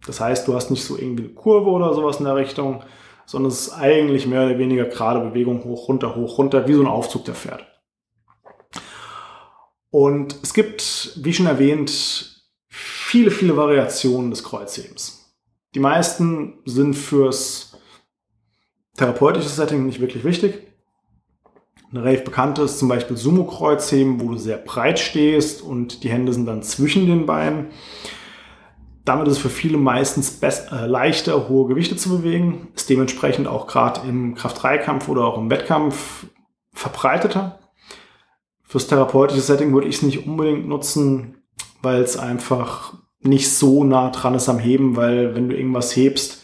Das 0.06 0.20
heißt, 0.20 0.48
du 0.48 0.56
hast 0.56 0.72
nicht 0.72 0.84
so 0.84 0.98
irgendwie 0.98 1.25
eine 1.25 1.34
Kurve 1.34 1.70
oder 1.70 1.94
sowas 1.94 2.18
in 2.18 2.25
der 2.25 2.36
Richtung, 2.36 2.84
sondern 3.25 3.51
es 3.51 3.68
ist 3.68 3.74
eigentlich 3.74 4.25
mehr 4.25 4.46
oder 4.46 4.58
weniger 4.58 4.86
gerade 4.86 5.20
Bewegung 5.20 5.63
hoch, 5.63 5.89
runter, 5.89 6.16
hoch, 6.16 6.38
runter, 6.38 6.68
wie 6.68 6.74
so 6.74 6.82
ein 6.82 6.88
Aufzug, 6.88 7.25
der 7.25 7.36
fährt. 7.36 7.66
Und 9.89 10.38
es 10.44 10.54
gibt, 10.54 11.13
wie 11.18 11.34
schon 11.34 11.46
erwähnt, 11.46 11.92
viele, 12.70 13.32
viele 13.32 13.58
Variationen 13.58 14.32
des 14.32 14.44
Kreuzhebens. 14.44 15.17
Die 15.78 15.84
meisten 15.84 16.56
sind 16.66 16.96
fürs 16.96 17.78
therapeutische 18.98 19.48
Setting 19.48 19.86
nicht 19.86 20.02
wirklich 20.02 20.24
wichtig. 20.24 20.64
Eine 21.92 22.04
relativ 22.04 22.26
bekannte 22.26 22.64
ist 22.64 22.80
zum 22.80 22.88
Beispiel 22.88 23.16
Sumo-Kreuzheben, 23.16 24.20
wo 24.20 24.30
du 24.30 24.38
sehr 24.40 24.58
breit 24.58 24.98
stehst 24.98 25.62
und 25.62 26.04
die 26.04 26.10
Hände 26.10 26.34
sind 26.34 26.48
dann 26.48 26.64
zwischen 26.64 27.06
den 27.06 27.28
Beinen. 27.28 27.68
Damit 29.06 29.28
ist 29.28 29.34
es 29.34 29.40
für 29.40 29.52
viele 29.52 29.78
meistens 29.78 30.42
äh, 30.42 30.88
leichter, 30.88 31.48
hohe 31.48 31.68
Gewichte 31.68 31.96
zu 31.96 32.10
bewegen, 32.10 32.70
ist 32.74 32.90
dementsprechend 32.90 33.48
auch 33.48 33.68
gerade 33.68 34.02
im 34.10 34.34
Kraft-3-Kampf 34.34 35.08
oder 35.10 35.26
auch 35.26 35.38
im 35.38 35.52
Wettkampf 35.52 36.26
verbreiteter. 36.74 37.60
Fürs 38.64 38.88
therapeutische 38.88 39.42
Setting 39.42 39.76
würde 39.76 39.86
ich 39.86 39.98
es 39.98 40.02
nicht 40.02 40.26
unbedingt 40.26 40.68
nutzen, 40.68 41.44
weil 41.84 42.02
es 42.02 42.18
einfach 42.18 42.96
nicht 43.20 43.52
so 43.52 43.84
nah 43.84 44.10
dran 44.10 44.36
ist 44.36 44.50
am 44.50 44.60
Heben, 44.60 44.96
weil 44.96 45.36
wenn 45.36 45.50
du 45.50 45.56
irgendwas 45.56 45.96
hebst, 45.96 46.44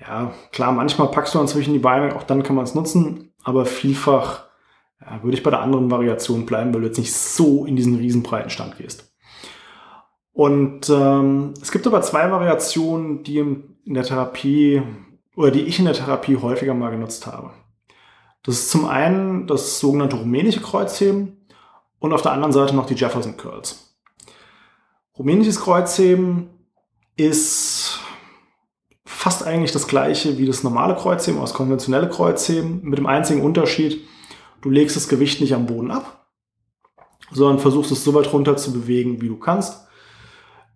ja, 0.00 0.32
klar, 0.52 0.72
manchmal 0.72 1.10
packst 1.10 1.34
du 1.34 1.38
dann 1.38 1.48
zwischen 1.48 1.72
die 1.72 1.78
Beine, 1.78 2.14
auch 2.16 2.24
dann 2.24 2.42
kann 2.42 2.56
man 2.56 2.64
es 2.64 2.74
nutzen, 2.74 3.32
aber 3.42 3.64
vielfach 3.64 4.44
ja, 5.00 5.22
würde 5.22 5.36
ich 5.36 5.42
bei 5.42 5.50
der 5.50 5.60
anderen 5.60 5.90
Variation 5.90 6.46
bleiben, 6.46 6.72
weil 6.72 6.82
du 6.82 6.86
jetzt 6.86 6.98
nicht 6.98 7.12
so 7.12 7.64
in 7.64 7.76
diesen 7.76 7.96
riesenbreiten 7.96 8.50
Stand 8.50 8.76
gehst. 8.78 9.12
Und 10.32 10.90
ähm, 10.90 11.54
es 11.62 11.70
gibt 11.70 11.86
aber 11.86 12.02
zwei 12.02 12.30
Variationen, 12.30 13.22
die 13.22 13.38
in 13.38 13.94
der 13.94 14.02
Therapie 14.02 14.82
oder 15.36 15.50
die 15.50 15.62
ich 15.62 15.78
in 15.78 15.84
der 15.84 15.94
Therapie 15.94 16.36
häufiger 16.36 16.74
mal 16.74 16.90
genutzt 16.90 17.26
habe. 17.26 17.50
Das 18.42 18.56
ist 18.56 18.70
zum 18.70 18.86
einen 18.86 19.46
das 19.46 19.78
sogenannte 19.78 20.16
rumänische 20.16 20.60
Kreuzheben 20.60 21.46
und 21.98 22.12
auf 22.12 22.22
der 22.22 22.32
anderen 22.32 22.52
Seite 22.52 22.74
noch 22.74 22.86
die 22.86 22.94
Jefferson 22.94 23.36
Curls. 23.36 23.83
Rumänisches 25.16 25.60
Kreuzheben 25.60 26.50
ist 27.16 28.00
fast 29.04 29.46
eigentlich 29.46 29.70
das 29.70 29.86
gleiche 29.86 30.38
wie 30.38 30.46
das 30.46 30.64
normale 30.64 30.96
Kreuzheben, 30.96 31.40
das 31.40 31.54
konventionelle 31.54 32.08
Kreuzheben, 32.08 32.82
mit 32.82 32.98
dem 32.98 33.06
einzigen 33.06 33.42
Unterschied, 33.42 34.04
du 34.60 34.70
legst 34.70 34.96
das 34.96 35.08
Gewicht 35.08 35.40
nicht 35.40 35.54
am 35.54 35.66
Boden 35.66 35.92
ab, 35.92 36.26
sondern 37.30 37.60
versuchst 37.60 37.92
es 37.92 38.02
so 38.02 38.12
weit 38.14 38.32
runter 38.32 38.56
zu 38.56 38.72
bewegen, 38.72 39.20
wie 39.22 39.28
du 39.28 39.36
kannst 39.38 39.86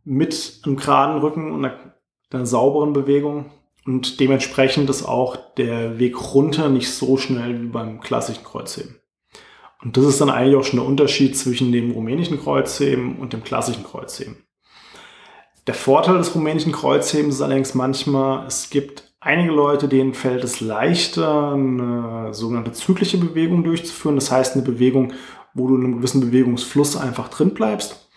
mit 0.04 0.60
einem 0.64 0.76
geraden 0.76 1.20
Rücken 1.20 1.52
und 1.52 1.64
einer, 1.64 1.94
einer 2.30 2.46
sauberen 2.46 2.92
Bewegung. 2.92 3.46
Und 3.84 4.20
dementsprechend 4.20 4.88
ist 4.88 5.04
auch 5.04 5.36
der 5.56 5.98
Weg 5.98 6.32
runter 6.34 6.68
nicht 6.68 6.90
so 6.90 7.16
schnell 7.16 7.60
wie 7.62 7.66
beim 7.66 8.00
klassischen 8.00 8.44
Kreuzheben. 8.44 9.00
Und 9.82 9.96
das 9.96 10.04
ist 10.04 10.20
dann 10.20 10.30
eigentlich 10.30 10.56
auch 10.56 10.64
schon 10.64 10.80
der 10.80 10.88
Unterschied 10.88 11.36
zwischen 11.36 11.72
dem 11.72 11.92
rumänischen 11.92 12.40
Kreuzheben 12.40 13.16
und 13.16 13.32
dem 13.32 13.44
klassischen 13.44 13.84
Kreuzheben. 13.84 14.36
Der 15.66 15.74
Vorteil 15.74 16.18
des 16.18 16.34
rumänischen 16.34 16.72
Kreuzhebens 16.72 17.36
ist 17.36 17.42
allerdings 17.42 17.74
manchmal, 17.74 18.46
es 18.46 18.70
gibt 18.70 19.12
einige 19.20 19.52
Leute, 19.52 19.86
denen 19.86 20.14
fällt 20.14 20.42
es 20.42 20.60
leichter, 20.60 21.52
eine 21.52 22.32
sogenannte 22.32 22.72
zyklische 22.72 23.18
Bewegung 23.18 23.64
durchzuführen. 23.64 24.16
Das 24.16 24.30
heißt, 24.30 24.54
eine 24.54 24.64
Bewegung, 24.64 25.12
wo 25.54 25.68
du 25.68 25.76
in 25.76 25.84
einem 25.84 25.96
gewissen 25.98 26.20
Bewegungsfluss 26.20 26.96
einfach 26.96 27.28
drin 27.28 27.54
bleibst. 27.54 28.08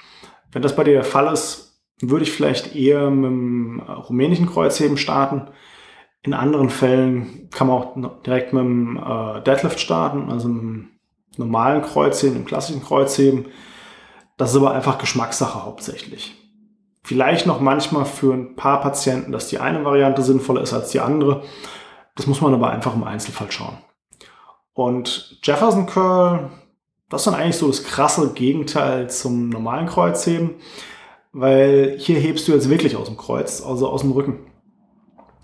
Wenn 0.51 0.61
das 0.61 0.75
bei 0.75 0.83
dir 0.83 0.93
der 0.93 1.03
Fall 1.03 1.31
ist, 1.31 1.81
würde 2.01 2.23
ich 2.23 2.31
vielleicht 2.31 2.75
eher 2.75 3.09
mit 3.09 3.25
dem 3.25 3.79
rumänischen 3.81 4.47
Kreuzheben 4.47 4.97
starten. 4.97 5.47
In 6.23 6.33
anderen 6.33 6.69
Fällen 6.69 7.49
kann 7.51 7.67
man 7.67 7.77
auch 7.77 8.21
direkt 8.23 8.53
mit 8.53 8.63
dem 8.63 8.97
äh, 8.97 9.41
Deadlift 9.41 9.79
starten, 9.79 10.29
also 10.29 10.47
mit 10.47 10.61
dem 10.61 10.90
normalen 11.38 11.81
Kreuzheben, 11.81 12.35
dem 12.35 12.45
klassischen 12.45 12.83
Kreuzheben. 12.83 13.45
Das 14.38 14.51
ist 14.51 14.57
aber 14.57 14.71
einfach 14.71 14.97
Geschmackssache 14.97 15.63
hauptsächlich. 15.63 16.35
Vielleicht 17.03 17.47
noch 17.47 17.59
manchmal 17.59 18.05
für 18.05 18.33
ein 18.33 18.55
paar 18.55 18.81
Patienten, 18.81 19.31
dass 19.31 19.47
die 19.47 19.59
eine 19.59 19.83
Variante 19.83 20.21
sinnvoller 20.21 20.61
ist 20.61 20.73
als 20.73 20.91
die 20.91 21.00
andere. 21.00 21.43
Das 22.15 22.27
muss 22.27 22.41
man 22.41 22.53
aber 22.53 22.69
einfach 22.69 22.95
im 22.95 23.03
Einzelfall 23.03 23.51
schauen. 23.51 23.77
Und 24.73 25.39
Jefferson 25.43 25.85
Curl, 25.85 26.51
das 27.09 27.21
ist 27.21 27.27
dann 27.27 27.39
eigentlich 27.39 27.57
so 27.57 27.67
das 27.67 27.83
krasse 27.83 28.33
Gegenteil 28.33 29.09
zum 29.09 29.50
normalen 29.50 29.88
Kreuzheben 29.88 30.55
weil 31.33 31.95
hier 31.97 32.19
hebst 32.19 32.47
du 32.47 32.51
jetzt 32.51 32.69
wirklich 32.69 32.95
aus 32.95 33.07
dem 33.07 33.17
Kreuz, 33.17 33.61
also 33.61 33.88
aus 33.88 34.01
dem 34.01 34.11
Rücken. 34.11 34.39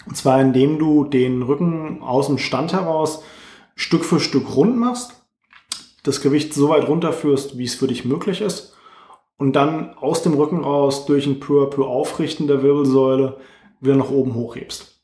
Und 0.06 0.16
zwar 0.16 0.40
indem 0.42 0.80
du 0.80 1.04
den 1.04 1.42
Rücken 1.42 2.02
aus 2.02 2.28
dem 2.28 2.38
Stand 2.38 2.74
heraus 2.74 3.24
Stück 3.76 4.04
für 4.06 4.20
Stück 4.20 4.56
rund 4.56 4.78
machst, 4.78 5.17
das 6.08 6.22
Gewicht 6.22 6.54
so 6.54 6.70
weit 6.70 6.88
runterführst, 6.88 7.58
wie 7.58 7.66
es 7.66 7.76
für 7.76 7.88
dich 7.88 8.06
möglich 8.06 8.42
ist, 8.42 8.76
und 9.38 9.56
dann 9.56 9.94
aus 9.96 10.24
dem 10.24 10.34
Rücken 10.34 10.64
raus 10.64 11.06
durch 11.06 11.28
ein 11.28 11.40
peu 11.40 11.64
à 11.64 11.70
peu 11.70 11.84
Aufrichten 11.84 12.48
der 12.48 12.64
Wirbelsäule 12.64 13.38
wieder 13.80 13.96
nach 13.96 14.10
oben 14.10 14.34
hochhebst. 14.34 15.02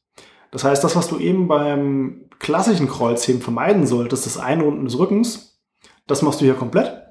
Das 0.51 0.63
heißt, 0.63 0.83
das, 0.83 0.95
was 0.95 1.07
du 1.07 1.19
eben 1.19 1.47
beim 1.47 2.29
klassischen 2.39 2.87
Kreuzheben 2.87 3.41
vermeiden 3.41 3.85
solltest, 3.85 4.25
das 4.25 4.37
Einrunden 4.37 4.85
des 4.85 4.97
Rückens, 4.97 5.61
das 6.07 6.21
machst 6.21 6.41
du 6.41 6.45
hier 6.45 6.55
komplett. 6.55 7.03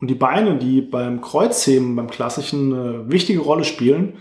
Und 0.00 0.08
die 0.08 0.14
Beine, 0.14 0.58
die 0.58 0.80
beim 0.80 1.20
Kreuzheben, 1.20 1.96
beim 1.96 2.08
klassischen 2.08 2.72
eine 2.72 3.10
wichtige 3.10 3.40
Rolle 3.40 3.64
spielen, 3.64 4.18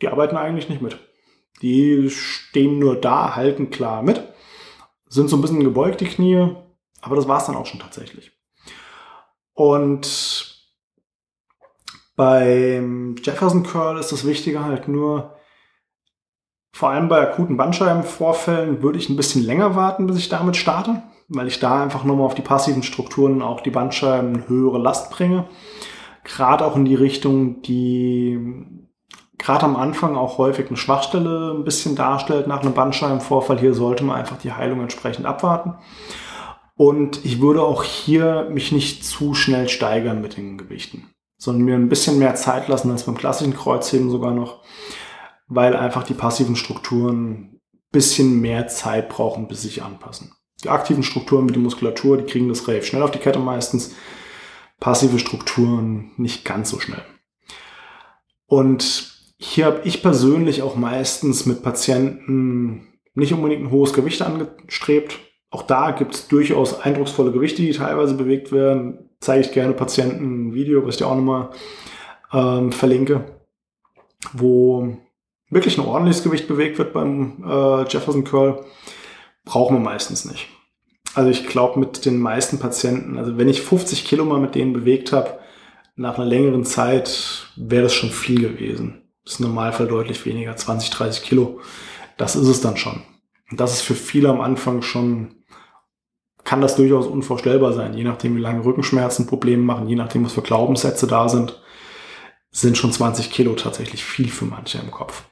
die 0.00 0.08
arbeiten 0.08 0.36
eigentlich 0.36 0.68
nicht 0.68 0.80
mit. 0.80 0.98
Die 1.60 2.08
stehen 2.08 2.78
nur 2.78 2.96
da, 2.96 3.36
halten 3.36 3.70
klar 3.70 4.02
mit, 4.02 4.22
sind 5.08 5.28
so 5.28 5.36
ein 5.36 5.42
bisschen 5.42 5.64
gebeugt, 5.64 6.00
die 6.00 6.06
Knie, 6.06 6.54
aber 7.00 7.16
das 7.16 7.28
war 7.28 7.38
es 7.38 7.46
dann 7.46 7.56
auch 7.56 7.66
schon 7.66 7.80
tatsächlich. 7.80 8.32
Und 9.54 10.56
beim 12.16 13.16
Jefferson 13.22 13.62
Curl 13.62 13.98
ist 13.98 14.12
das 14.12 14.26
Wichtige 14.26 14.64
halt 14.64 14.88
nur, 14.88 15.36
vor 16.72 16.90
allem 16.90 17.08
bei 17.08 17.20
akuten 17.20 17.56
Bandscheibenvorfällen 17.56 18.82
würde 18.82 18.98
ich 18.98 19.08
ein 19.08 19.16
bisschen 19.16 19.42
länger 19.42 19.74
warten, 19.74 20.06
bis 20.06 20.18
ich 20.18 20.28
damit 20.28 20.56
starte 20.56 21.02
weil 21.28 21.46
ich 21.46 21.60
da 21.60 21.82
einfach 21.82 22.04
nochmal 22.04 22.26
auf 22.26 22.34
die 22.34 22.42
passiven 22.42 22.82
Strukturen 22.82 23.42
auch 23.42 23.60
die 23.60 23.70
Bandscheiben 23.70 24.48
höhere 24.48 24.78
Last 24.78 25.10
bringe. 25.10 25.44
Gerade 26.24 26.64
auch 26.64 26.74
in 26.74 26.84
die 26.84 26.94
Richtung, 26.94 27.62
die 27.62 28.38
gerade 29.36 29.64
am 29.64 29.76
Anfang 29.76 30.16
auch 30.16 30.38
häufig 30.38 30.68
eine 30.68 30.76
Schwachstelle 30.76 31.54
ein 31.54 31.64
bisschen 31.64 31.94
darstellt 31.94 32.46
nach 32.46 32.62
einem 32.62 32.74
Bandscheibenvorfall. 32.74 33.58
Hier 33.58 33.74
sollte 33.74 34.04
man 34.04 34.16
einfach 34.16 34.38
die 34.38 34.52
Heilung 34.52 34.80
entsprechend 34.80 35.26
abwarten. 35.26 35.74
Und 36.78 37.24
ich 37.24 37.40
würde 37.40 37.62
auch 37.64 37.82
hier 37.82 38.48
mich 38.52 38.70
nicht 38.70 39.04
zu 39.04 39.34
schnell 39.34 39.68
steigern 39.68 40.20
mit 40.20 40.36
den 40.36 40.56
Gewichten, 40.56 41.10
sondern 41.36 41.64
mir 41.64 41.74
ein 41.74 41.88
bisschen 41.88 42.20
mehr 42.20 42.36
Zeit 42.36 42.68
lassen 42.68 42.92
als 42.92 43.02
beim 43.02 43.16
klassischen 43.16 43.52
Kreuzheben 43.52 44.10
sogar 44.10 44.30
noch, 44.32 44.62
weil 45.48 45.74
einfach 45.74 46.04
die 46.04 46.14
passiven 46.14 46.54
Strukturen 46.54 47.60
bisschen 47.90 48.40
mehr 48.40 48.68
Zeit 48.68 49.08
brauchen, 49.08 49.48
bis 49.48 49.62
sich 49.62 49.82
anpassen. 49.82 50.30
Die 50.62 50.68
aktiven 50.68 51.02
Strukturen 51.02 51.48
wie 51.48 51.52
die 51.52 51.58
Muskulatur, 51.58 52.16
die 52.16 52.26
kriegen 52.26 52.48
das 52.48 52.68
relativ 52.68 52.86
schnell 52.86 53.02
auf 53.02 53.10
die 53.10 53.18
Kette 53.18 53.40
meistens. 53.40 53.96
Passive 54.78 55.18
Strukturen 55.18 56.12
nicht 56.16 56.44
ganz 56.44 56.70
so 56.70 56.78
schnell. 56.78 57.02
Und 58.46 59.18
hier 59.36 59.66
habe 59.66 59.80
ich 59.82 60.00
persönlich 60.00 60.62
auch 60.62 60.76
meistens 60.76 61.44
mit 61.44 61.64
Patienten 61.64 62.86
nicht 63.14 63.32
unbedingt 63.32 63.64
ein 63.64 63.70
hohes 63.72 63.94
Gewicht 63.94 64.22
angestrebt. 64.22 65.18
Auch 65.50 65.62
da 65.62 65.92
gibt 65.92 66.14
es 66.14 66.28
durchaus 66.28 66.80
eindrucksvolle 66.80 67.32
Gewichte, 67.32 67.62
die 67.62 67.72
teilweise 67.72 68.14
bewegt 68.14 68.52
werden. 68.52 69.10
Zeige 69.20 69.40
ich 69.40 69.52
gerne 69.52 69.72
Patienten 69.72 70.48
ein 70.48 70.54
Video, 70.54 70.84
was 70.84 70.94
ich 70.94 70.98
dir 70.98 71.06
auch 71.06 71.16
nochmal 71.16 71.50
ähm, 72.32 72.72
verlinke, 72.72 73.24
wo 74.32 74.98
wirklich 75.50 75.78
ein 75.78 75.84
ordentliches 75.84 76.22
Gewicht 76.22 76.46
bewegt 76.48 76.78
wird 76.78 76.92
beim 76.92 77.42
äh, 77.44 77.82
Jefferson 77.88 78.24
Curl 78.24 78.64
brauchen 79.44 79.76
wir 79.76 79.80
meistens 79.80 80.26
nicht. 80.26 80.48
Also 81.14 81.30
ich 81.30 81.46
glaube 81.46 81.80
mit 81.80 82.04
den 82.04 82.18
meisten 82.18 82.58
Patienten, 82.58 83.16
also 83.16 83.38
wenn 83.38 83.48
ich 83.48 83.62
50 83.62 84.04
Kilo 84.04 84.24
mal 84.24 84.40
mit 84.40 84.54
denen 84.54 84.74
bewegt 84.74 85.12
habe, 85.12 85.38
nach 85.96 86.16
einer 86.16 86.26
längeren 86.26 86.64
Zeit 86.64 87.48
wäre 87.56 87.84
das 87.84 87.94
schon 87.94 88.10
viel 88.10 88.40
gewesen. 88.40 89.02
Das 89.24 89.34
ist 89.34 89.40
im 89.40 89.46
Normalfall 89.46 89.88
deutlich 89.88 90.24
weniger, 90.26 90.54
20, 90.54 90.90
30 90.90 91.22
Kilo. 91.22 91.60
Das 92.16 92.36
ist 92.36 92.46
es 92.46 92.60
dann 92.60 92.76
schon. 92.76 93.02
Und 93.50 93.58
das 93.58 93.72
ist 93.72 93.82
für 93.82 93.94
viele 93.94 94.28
am 94.28 94.40
Anfang 94.40 94.82
schon, 94.82 95.34
kann 96.48 96.62
das 96.62 96.76
durchaus 96.76 97.06
unvorstellbar 97.06 97.74
sein, 97.74 97.92
je 97.92 98.04
nachdem 98.04 98.34
wie 98.34 98.40
lange 98.40 98.64
Rückenschmerzen 98.64 99.26
Probleme 99.26 99.62
machen, 99.62 99.86
je 99.86 99.96
nachdem 99.96 100.24
was 100.24 100.32
für 100.32 100.40
Glaubenssätze 100.40 101.06
da 101.06 101.28
sind, 101.28 101.60
sind 102.50 102.78
schon 102.78 102.90
20 102.90 103.30
Kilo 103.30 103.52
tatsächlich 103.52 104.02
viel 104.02 104.30
für 104.30 104.46
manche 104.46 104.78
im 104.78 104.90
Kopf. 104.90 105.24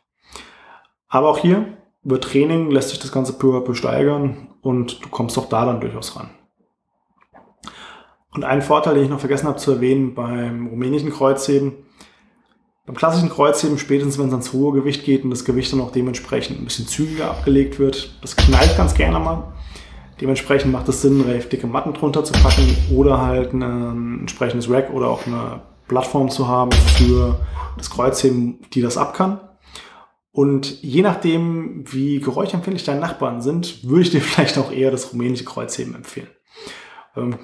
Aber 1.09 1.31
auch 1.31 1.39
hier, 1.39 1.79
über 2.05 2.21
Training 2.21 2.71
lässt 2.71 2.91
sich 2.91 2.99
das 2.99 3.13
Ganze 3.13 3.33
peu 3.33 3.57
à 3.57 3.63
peu 3.63 3.73
steigern 3.73 4.49
und 4.61 5.03
du 5.03 5.09
kommst 5.09 5.39
auch 5.39 5.49
da 5.49 5.65
dann 5.65 5.81
durchaus 5.81 6.17
ran. 6.17 6.29
Und 8.35 8.45
ein 8.45 8.61
Vorteil, 8.61 8.97
den 8.97 9.05
ich 9.05 9.11
noch 9.11 9.21
vergessen 9.21 9.49
habe 9.49 9.57
zu 9.57 9.71
erwähnen 9.73 10.15
beim 10.15 10.67
rumänischen 10.67 11.11
Kreuzheben, 11.11 11.73
Beim 12.85 12.95
klassischen 12.95 13.31
Kreuzheben, 13.31 13.79
spätestens 13.79 14.19
wenn 14.19 14.27
es 14.27 14.33
ans 14.33 14.53
hohe 14.53 14.75
Gewicht 14.75 15.03
geht 15.03 15.25
und 15.25 15.31
das 15.31 15.47
Gewicht 15.47 15.73
dann 15.73 15.81
auch 15.81 15.93
dementsprechend 15.93 16.61
ein 16.61 16.65
bisschen 16.67 16.87
zügiger 16.87 17.31
abgelegt 17.31 17.79
wird, 17.79 18.19
das 18.21 18.37
knallt 18.37 18.77
ganz 18.77 18.93
gerne 18.93 19.19
mal. 19.19 19.55
Dementsprechend 20.21 20.73
macht 20.73 20.89
es 20.89 21.03
Sinn, 21.03 21.21
relativ 21.21 21.49
dicke 21.49 21.67
Matten 21.67 21.93
drunter 21.93 22.25
zu 22.25 22.33
packen 22.33 22.77
oder 22.95 23.21
halt 23.21 23.53
ein 23.53 24.21
entsprechendes 24.21 24.71
Rack 24.71 24.91
oder 24.93 25.09
auch 25.09 25.27
eine 25.27 25.63
Plattform 25.89 26.31
zu 26.31 26.49
haben 26.49 26.73
für 26.73 27.39
das 27.77 27.91
Kreuzheben, 27.91 28.61
die 28.73 28.81
das 28.81 28.97
ab 28.97 29.15
kann. 29.15 29.41
Und 30.33 30.83
je 30.83 31.03
nachdem, 31.03 31.85
wie 31.91 32.21
geräuschempfindlich 32.21 32.85
deine 32.85 33.01
Nachbarn 33.01 33.41
sind, 33.41 33.85
würde 33.89 34.03
ich 34.03 34.11
dir 34.11 34.21
vielleicht 34.23 34.59
auch 34.59 34.73
eher 34.73 34.91
das 34.91 35.13
rumänische 35.13 35.45
Kreuzheben 35.45 35.95
empfehlen. 35.95 36.29
Ähm, 37.17 37.39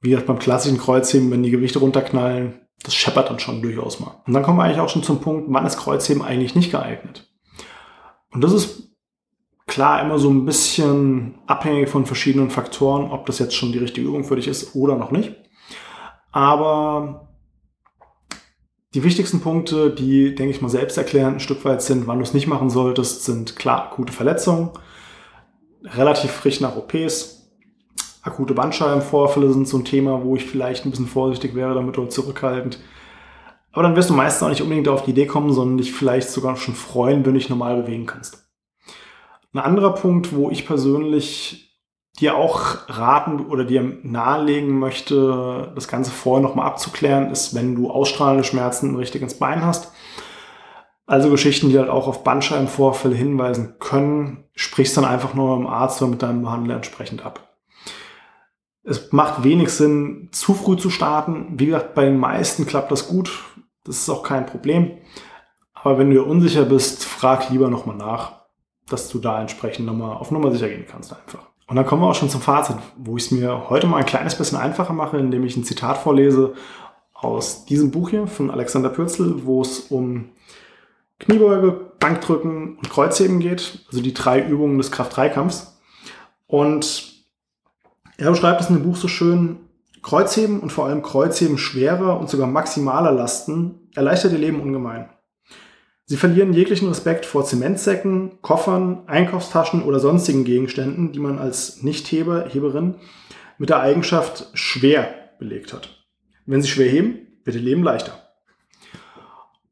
wie 0.00 0.10
gesagt, 0.10 0.26
beim 0.26 0.38
klassischen 0.38 0.78
Kreuzheben, 0.78 1.30
wenn 1.30 1.42
die 1.42 1.50
Gewichte 1.50 1.78
runterknallen, 1.78 2.60
das 2.82 2.94
scheppert 2.94 3.28
dann 3.28 3.38
schon 3.38 3.60
durchaus 3.60 4.00
mal. 4.00 4.22
Und 4.26 4.32
dann 4.32 4.42
kommen 4.42 4.58
wir 4.58 4.64
eigentlich 4.64 4.80
auch 4.80 4.88
schon 4.88 5.02
zum 5.02 5.20
Punkt, 5.20 5.46
wann 5.50 5.66
ist 5.66 5.76
Kreuzheben 5.76 6.22
eigentlich 6.22 6.54
nicht 6.54 6.70
geeignet? 6.70 7.30
Und 8.32 8.42
das 8.42 8.52
ist 8.52 8.89
klar 9.70 10.02
immer 10.02 10.18
so 10.18 10.28
ein 10.28 10.44
bisschen 10.44 11.36
abhängig 11.46 11.88
von 11.88 12.04
verschiedenen 12.04 12.50
Faktoren, 12.50 13.10
ob 13.10 13.24
das 13.26 13.38
jetzt 13.38 13.54
schon 13.54 13.70
die 13.70 13.78
richtige 13.78 14.08
Übung 14.08 14.24
für 14.24 14.34
dich 14.36 14.48
ist 14.48 14.74
oder 14.74 14.96
noch 14.96 15.12
nicht. 15.12 15.32
Aber 16.32 17.28
die 18.94 19.04
wichtigsten 19.04 19.40
Punkte, 19.40 19.90
die, 19.90 20.34
denke 20.34 20.52
ich 20.52 20.60
mal, 20.60 20.68
selbst 20.68 20.98
erklären, 20.98 21.34
ein 21.34 21.40
Stück 21.40 21.64
weit 21.64 21.82
sind, 21.82 22.08
wann 22.08 22.18
du 22.18 22.24
es 22.24 22.34
nicht 22.34 22.48
machen 22.48 22.68
solltest, 22.68 23.24
sind 23.24 23.54
klar 23.54 23.84
akute 23.84 24.12
Verletzungen, 24.12 24.70
relativ 25.84 26.32
frisch 26.32 26.60
nach 26.60 26.76
OPs, 26.76 27.48
akute 28.22 28.54
Bandscheibenvorfälle 28.54 29.52
sind 29.52 29.68
so 29.68 29.78
ein 29.78 29.84
Thema, 29.84 30.24
wo 30.24 30.34
ich 30.34 30.46
vielleicht 30.46 30.84
ein 30.84 30.90
bisschen 30.90 31.06
vorsichtig 31.06 31.54
wäre 31.54 31.74
damit 31.74 31.96
oder 31.96 32.10
zurückhaltend. 32.10 32.80
Aber 33.70 33.84
dann 33.84 33.94
wirst 33.94 34.10
du 34.10 34.14
meistens 34.14 34.42
auch 34.42 34.50
nicht 34.50 34.62
unbedingt 34.62 34.88
auf 34.88 35.04
die 35.04 35.12
Idee 35.12 35.26
kommen, 35.26 35.52
sondern 35.52 35.78
dich 35.78 35.92
vielleicht 35.92 36.28
sogar 36.28 36.56
schon 36.56 36.74
freuen, 36.74 37.24
wenn 37.24 37.34
du 37.34 37.38
dich 37.38 37.48
normal 37.48 37.80
bewegen 37.80 38.06
kannst. 38.06 38.49
Ein 39.52 39.60
anderer 39.60 39.94
Punkt, 39.94 40.34
wo 40.34 40.50
ich 40.50 40.66
persönlich 40.66 41.78
dir 42.18 42.36
auch 42.36 42.88
raten 42.88 43.46
oder 43.46 43.64
dir 43.64 43.98
nahelegen 44.02 44.78
möchte, 44.78 45.72
das 45.74 45.88
Ganze 45.88 46.10
vorher 46.10 46.46
nochmal 46.46 46.66
abzuklären, 46.66 47.30
ist, 47.30 47.54
wenn 47.54 47.74
du 47.74 47.90
ausstrahlende 47.90 48.44
Schmerzen 48.44 48.96
richtig 48.96 49.22
ins 49.22 49.38
Bein 49.38 49.64
hast. 49.64 49.92
Also 51.06 51.30
Geschichten, 51.30 51.70
die 51.70 51.78
halt 51.78 51.88
auch 51.88 52.06
auf 52.06 52.22
Bandscheibenvorfälle 52.22 53.14
hinweisen 53.14 53.76
können, 53.80 54.44
sprichst 54.54 54.96
dann 54.96 55.04
einfach 55.04 55.34
nur 55.34 55.56
mit 55.56 55.66
dem 55.66 55.72
Arzt 55.72 56.00
oder 56.02 56.10
mit 56.10 56.22
deinem 56.22 56.42
Behandler 56.42 56.76
entsprechend 56.76 57.24
ab 57.24 57.50
es 58.82 59.12
macht 59.12 59.44
wenig 59.44 59.70
Sinn, 59.70 60.28
zu 60.32 60.54
früh 60.54 60.76
zu 60.76 60.90
starten. 60.90 61.58
Wie 61.58 61.66
gesagt, 61.66 61.94
bei 61.94 62.04
den 62.04 62.18
meisten 62.18 62.66
klappt 62.66 62.90
das 62.90 63.08
gut. 63.08 63.30
Das 63.84 63.98
ist 63.98 64.10
auch 64.10 64.22
kein 64.22 64.46
Problem. 64.46 64.98
Aber 65.74 65.98
wenn 65.98 66.08
du 66.08 66.14
dir 66.14 66.26
unsicher 66.26 66.64
bist, 66.64 67.04
frag 67.04 67.50
lieber 67.50 67.68
nochmal 67.68 67.96
nach, 67.96 68.39
dass 68.92 69.08
du 69.08 69.18
da 69.18 69.40
entsprechend 69.40 69.86
nochmal 69.86 70.16
auf 70.16 70.30
Nummer 70.30 70.50
sicher 70.50 70.68
gehen 70.68 70.86
kannst 70.90 71.12
einfach. 71.12 71.46
Und 71.66 71.76
dann 71.76 71.86
kommen 71.86 72.02
wir 72.02 72.08
auch 72.08 72.14
schon 72.14 72.28
zum 72.28 72.40
Fazit, 72.40 72.76
wo 72.96 73.16
ich 73.16 73.26
es 73.26 73.30
mir 73.30 73.70
heute 73.70 73.86
mal 73.86 73.98
ein 73.98 74.06
kleines 74.06 74.34
bisschen 74.34 74.58
einfacher 74.58 74.92
mache, 74.92 75.18
indem 75.18 75.44
ich 75.44 75.56
ein 75.56 75.64
Zitat 75.64 75.98
vorlese 75.98 76.54
aus 77.14 77.64
diesem 77.64 77.90
Buch 77.90 78.10
hier 78.10 78.26
von 78.26 78.50
Alexander 78.50 78.88
Pürzel, 78.88 79.46
wo 79.46 79.62
es 79.62 79.78
um 79.78 80.30
Kniebeuge, 81.20 81.92
Bankdrücken 82.00 82.76
und 82.76 82.90
Kreuzheben 82.90 83.40
geht, 83.40 83.84
also 83.88 84.02
die 84.02 84.14
drei 84.14 84.42
Übungen 84.42 84.78
des 84.78 84.90
Kraft-3-Kampfs. 84.90 85.78
Und 86.46 87.24
er 88.16 88.30
beschreibt 88.30 88.60
es 88.60 88.70
in 88.70 88.76
dem 88.76 88.84
Buch 88.84 88.96
so 88.96 89.06
schön, 89.06 89.58
Kreuzheben 90.02 90.60
und 90.60 90.72
vor 90.72 90.86
allem 90.86 91.02
Kreuzheben 91.02 91.58
schwerer 91.58 92.18
und 92.18 92.30
sogar 92.30 92.46
maximaler 92.46 93.12
Lasten 93.12 93.90
erleichtert 93.94 94.32
ihr 94.32 94.38
Leben 94.38 94.60
ungemein. 94.60 95.10
Sie 96.10 96.16
verlieren 96.16 96.52
jeglichen 96.52 96.88
Respekt 96.88 97.24
vor 97.24 97.44
Zementsäcken, 97.44 98.42
Koffern, 98.42 99.04
Einkaufstaschen 99.06 99.84
oder 99.84 100.00
sonstigen 100.00 100.42
Gegenständen, 100.42 101.12
die 101.12 101.20
man 101.20 101.38
als 101.38 101.84
Nichtheber, 101.84 102.48
Heberin 102.48 102.96
mit 103.58 103.68
der 103.68 103.78
Eigenschaft 103.78 104.48
schwer 104.54 105.14
belegt 105.38 105.72
hat. 105.72 106.04
Wenn 106.46 106.62
sie 106.62 106.68
schwer 106.68 106.90
heben, 106.90 107.28
wird 107.44 107.54
ihr 107.54 107.62
Leben 107.62 107.84
leichter. 107.84 108.20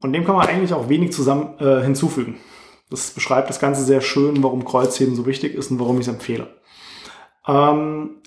Und 0.00 0.12
dem 0.12 0.24
kann 0.24 0.36
man 0.36 0.46
eigentlich 0.46 0.72
auch 0.72 0.88
wenig 0.88 1.10
zusammen 1.10 1.58
äh, 1.58 1.82
hinzufügen. 1.82 2.36
Das 2.88 3.10
beschreibt 3.10 3.48
das 3.48 3.58
Ganze 3.58 3.82
sehr 3.82 4.00
schön, 4.00 4.40
warum 4.40 4.64
Kreuzheben 4.64 5.16
so 5.16 5.26
wichtig 5.26 5.56
ist 5.56 5.72
und 5.72 5.80
warum 5.80 5.96
ich 5.96 6.06
es 6.06 6.14
empfehle. 6.14 6.46
Ähm, 7.48 8.22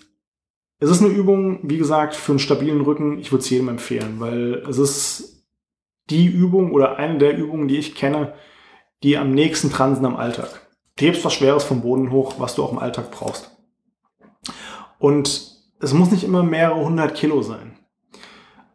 es 0.80 0.90
ist 0.90 1.02
eine 1.02 1.14
Übung, 1.14 1.60
wie 1.64 1.78
gesagt, 1.78 2.16
für 2.16 2.34
einen 2.34 2.40
stabilen 2.40 2.82
Rücken. 2.82 3.20
Ich 3.20 3.32
würde 3.32 3.44
es 3.44 3.50
jedem 3.50 3.70
empfehlen, 3.70 4.16
weil 4.20 4.66
es 4.68 4.80
ist 4.80 5.31
die 6.12 6.28
Übung 6.28 6.74
oder 6.74 6.98
eine 6.98 7.18
der 7.18 7.38
Übungen, 7.38 7.68
die 7.68 7.78
ich 7.78 7.96
kenne, 7.96 8.34
die 9.04 9.18
am 9.18 9.32
nächsten 9.32 9.72
dran 9.72 9.96
sind 9.96 10.06
am 10.06 10.18
Alltag. 10.18 10.68
Du 10.98 11.06
hebst 11.06 11.26
was 11.26 11.34
Schweres 11.34 11.64
vom 11.64 11.82
Boden 11.82 12.12
hoch, 12.12 12.36
was 12.38 12.56
du 12.56 12.64
auch 12.64 12.72
im 12.72 12.80
Alltag 12.80 13.10
brauchst. 13.12 13.50
Und 15.00 15.52
es 15.80 15.94
muss 15.94 16.12
nicht 16.12 16.24
immer 16.24 16.44
mehrere 16.44 16.84
hundert 16.84 17.16
Kilo 17.16 17.42
sein. 17.42 17.78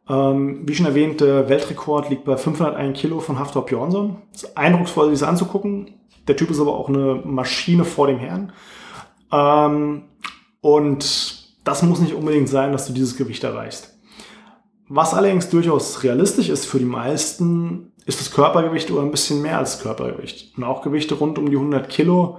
Ähm, 0.08 0.62
wie 0.66 0.74
schon 0.74 0.86
erwähnt, 0.86 1.20
der 1.20 1.48
Weltrekord 1.48 2.10
liegt 2.10 2.24
bei 2.24 2.36
501 2.36 2.98
Kilo 2.98 3.20
von 3.20 3.38
Haftor 3.38 3.66
Björnsson. 3.66 4.22
Es 4.32 4.44
ist 4.44 4.56
eindrucksvoll, 4.56 5.10
das 5.10 5.22
anzugucken. 5.22 5.94
Der 6.26 6.36
Typ 6.36 6.50
ist 6.50 6.60
aber 6.60 6.74
auch 6.74 6.88
eine 6.88 7.22
Maschine 7.24 7.84
vor 7.84 8.06
dem 8.06 8.18
Herrn. 8.18 8.52
Ähm, 9.32 10.04
und 10.60 11.46
das 11.64 11.82
muss 11.82 12.00
nicht 12.00 12.14
unbedingt 12.14 12.48
sein, 12.48 12.72
dass 12.72 12.86
du 12.86 12.92
dieses 12.92 13.16
Gewicht 13.16 13.44
erreichst. 13.44 13.95
Was 14.88 15.14
allerdings 15.14 15.48
durchaus 15.48 16.02
realistisch 16.04 16.48
ist 16.48 16.66
für 16.66 16.78
die 16.78 16.84
meisten, 16.84 17.92
ist 18.06 18.20
das 18.20 18.30
Körpergewicht 18.30 18.90
oder 18.90 19.02
ein 19.02 19.10
bisschen 19.10 19.42
mehr 19.42 19.58
als 19.58 19.80
Körpergewicht. 19.80 20.56
Und 20.56 20.64
auch 20.64 20.82
Gewichte 20.82 21.14
rund 21.14 21.38
um 21.38 21.50
die 21.50 21.56
100 21.56 21.88
Kilo 21.88 22.38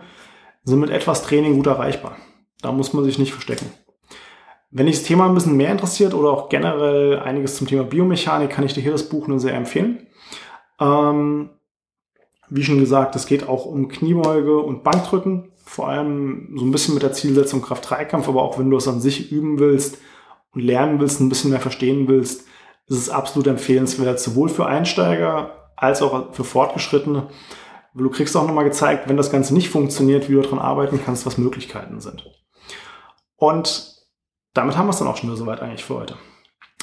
sind 0.64 0.80
mit 0.80 0.90
etwas 0.90 1.24
Training 1.24 1.56
gut 1.56 1.68
erreichbar. 1.68 2.16
Da 2.62 2.72
muss 2.72 2.94
man 2.94 3.04
sich 3.04 3.20
nicht 3.20 3.34
verstecken. 3.34 3.70
Wenn 4.72 4.86
dich 4.86 4.98
das 4.98 5.06
Thema 5.06 5.28
ein 5.28 5.34
bisschen 5.34 5.58
mehr 5.58 5.72
interessiert 5.72 6.14
oder 6.14 6.30
auch 6.30 6.50
generell 6.50 7.20
einiges 7.20 7.56
zum 7.56 7.68
Thema 7.68 7.84
Biomechanik, 7.84 8.50
kann 8.50 8.66
ich 8.66 8.74
dir 8.74 8.82
hier 8.82 8.92
das 8.92 9.10
Buch 9.10 9.28
nur 9.28 9.40
sehr 9.40 9.54
empfehlen. 9.54 10.08
Ähm, 10.80 11.50
wie 12.50 12.64
schon 12.64 12.80
gesagt, 12.80 13.16
es 13.16 13.28
geht 13.28 13.48
auch 13.48 13.66
um 13.66 13.90
Kniebeuge 13.90 14.58
und 14.60 14.84
Bankdrücken 14.84 15.52
vor 15.66 15.90
allem 15.90 16.54
so 16.56 16.64
ein 16.64 16.72
bisschen 16.72 16.94
mit 16.94 17.04
der 17.04 17.12
Zielsetzung 17.12 17.62
Kraft-3-Kampf, 17.62 18.30
aber 18.30 18.42
auch 18.42 18.58
wenn 18.58 18.70
du 18.70 18.78
es 18.78 18.88
an 18.88 19.02
sich 19.02 19.34
üben 19.34 19.60
willst 19.60 19.98
lernen 20.60 21.00
willst, 21.00 21.20
ein 21.20 21.30
bisschen 21.30 21.52
mehr 21.52 21.60
verstehen 21.60 22.08
willst, 22.08 22.42
ist 22.88 22.98
es 22.98 23.10
absolut 23.10 23.48
empfehlenswert, 23.48 24.20
sowohl 24.20 24.50
für 24.50 24.66
Einsteiger 24.66 25.72
als 25.76 26.02
auch 26.02 26.34
für 26.34 26.44
Fortgeschrittene. 26.44 27.30
Du 27.94 28.10
kriegst 28.10 28.38
auch 28.38 28.46
nochmal 28.46 28.64
gezeigt, 28.64 29.10
wenn 29.10 29.18
das 29.18 29.32
Ganze 29.32 29.54
nicht 29.54 29.70
funktioniert, 29.70 30.30
wie 30.30 30.34
du 30.34 30.42
daran 30.42 30.60
arbeiten 30.60 31.00
kannst, 31.04 31.26
was 31.26 31.38
Möglichkeiten 31.38 32.00
sind. 32.00 32.30
Und 33.36 33.96
damit 34.54 34.78
haben 34.78 34.88
wir 34.88 34.92
es 34.92 35.00
dann 35.00 35.08
auch 35.08 35.18
schon 35.18 35.30
wieder 35.30 35.38
soweit 35.38 35.62
eigentlich 35.62 35.84
für 35.84 35.96
heute. 35.96 36.16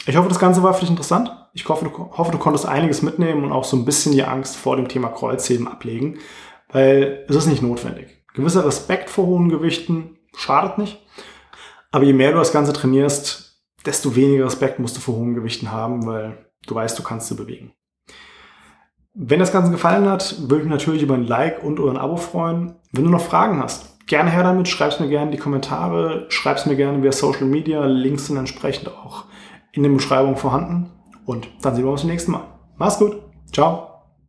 Ich 0.06 0.16
hoffe, 0.16 0.28
das 0.28 0.38
Ganze 0.38 0.62
war 0.62 0.74
für 0.74 0.80
dich 0.80 0.90
interessant. 0.90 1.30
Ich 1.54 1.68
hoffe 1.68 1.84
du, 1.84 2.10
hoffe, 2.16 2.32
du 2.32 2.38
konntest 2.38 2.66
einiges 2.66 3.02
mitnehmen 3.02 3.44
und 3.44 3.52
auch 3.52 3.64
so 3.64 3.76
ein 3.76 3.84
bisschen 3.84 4.12
die 4.12 4.24
Angst 4.24 4.56
vor 4.56 4.76
dem 4.76 4.88
Thema 4.88 5.08
Kreuzheben 5.08 5.68
ablegen, 5.68 6.18
weil 6.70 7.24
es 7.28 7.36
ist 7.36 7.46
nicht 7.46 7.62
notwendig. 7.62 8.24
Gewisser 8.34 8.66
Respekt 8.66 9.08
vor 9.08 9.26
hohen 9.26 9.48
Gewichten 9.48 10.18
schadet 10.36 10.78
nicht. 10.78 11.00
Aber 11.90 12.04
je 12.04 12.12
mehr 12.12 12.32
du 12.32 12.38
das 12.38 12.52
Ganze 12.52 12.72
trainierst, 12.72 13.43
desto 13.84 14.16
weniger 14.16 14.46
Respekt 14.46 14.78
musst 14.78 14.96
du 14.96 15.00
vor 15.00 15.16
hohen 15.16 15.34
Gewichten 15.34 15.72
haben, 15.72 16.06
weil 16.06 16.46
du 16.66 16.74
weißt, 16.74 16.98
du 16.98 17.02
kannst 17.02 17.28
sie 17.28 17.34
bewegen. 17.34 17.72
Wenn 19.14 19.38
das 19.38 19.52
Ganze 19.52 19.70
gefallen 19.70 20.08
hat, 20.08 20.36
würde 20.40 20.58
ich 20.58 20.62
mich 20.64 20.72
natürlich 20.72 21.02
über 21.02 21.14
ein 21.14 21.26
Like 21.26 21.62
und 21.62 21.78
oder 21.78 21.92
ein 21.92 21.98
Abo 21.98 22.16
freuen. 22.16 22.74
Wenn 22.90 23.04
du 23.04 23.10
noch 23.10 23.20
Fragen 23.20 23.62
hast, 23.62 24.06
gerne 24.06 24.30
her 24.30 24.42
damit, 24.42 24.66
schreib 24.66 24.90
es 24.90 25.00
mir 25.00 25.08
gerne 25.08 25.26
in 25.26 25.32
die 25.32 25.38
Kommentare, 25.38 26.26
schreib 26.30 26.56
es 26.56 26.66
mir 26.66 26.74
gerne 26.74 27.02
via 27.02 27.12
Social 27.12 27.46
Media, 27.46 27.84
Links 27.84 28.26
sind 28.26 28.36
entsprechend 28.36 28.88
auch 28.88 29.26
in 29.72 29.84
der 29.84 29.90
Beschreibung 29.90 30.36
vorhanden. 30.36 30.90
Und 31.26 31.48
dann 31.62 31.74
sehen 31.74 31.84
wir 31.84 31.92
uns 31.92 32.02
beim 32.02 32.10
nächsten 32.10 32.32
Mal. 32.32 32.46
Mach's 32.76 32.98
gut. 32.98 33.22
Ciao. 33.52 33.93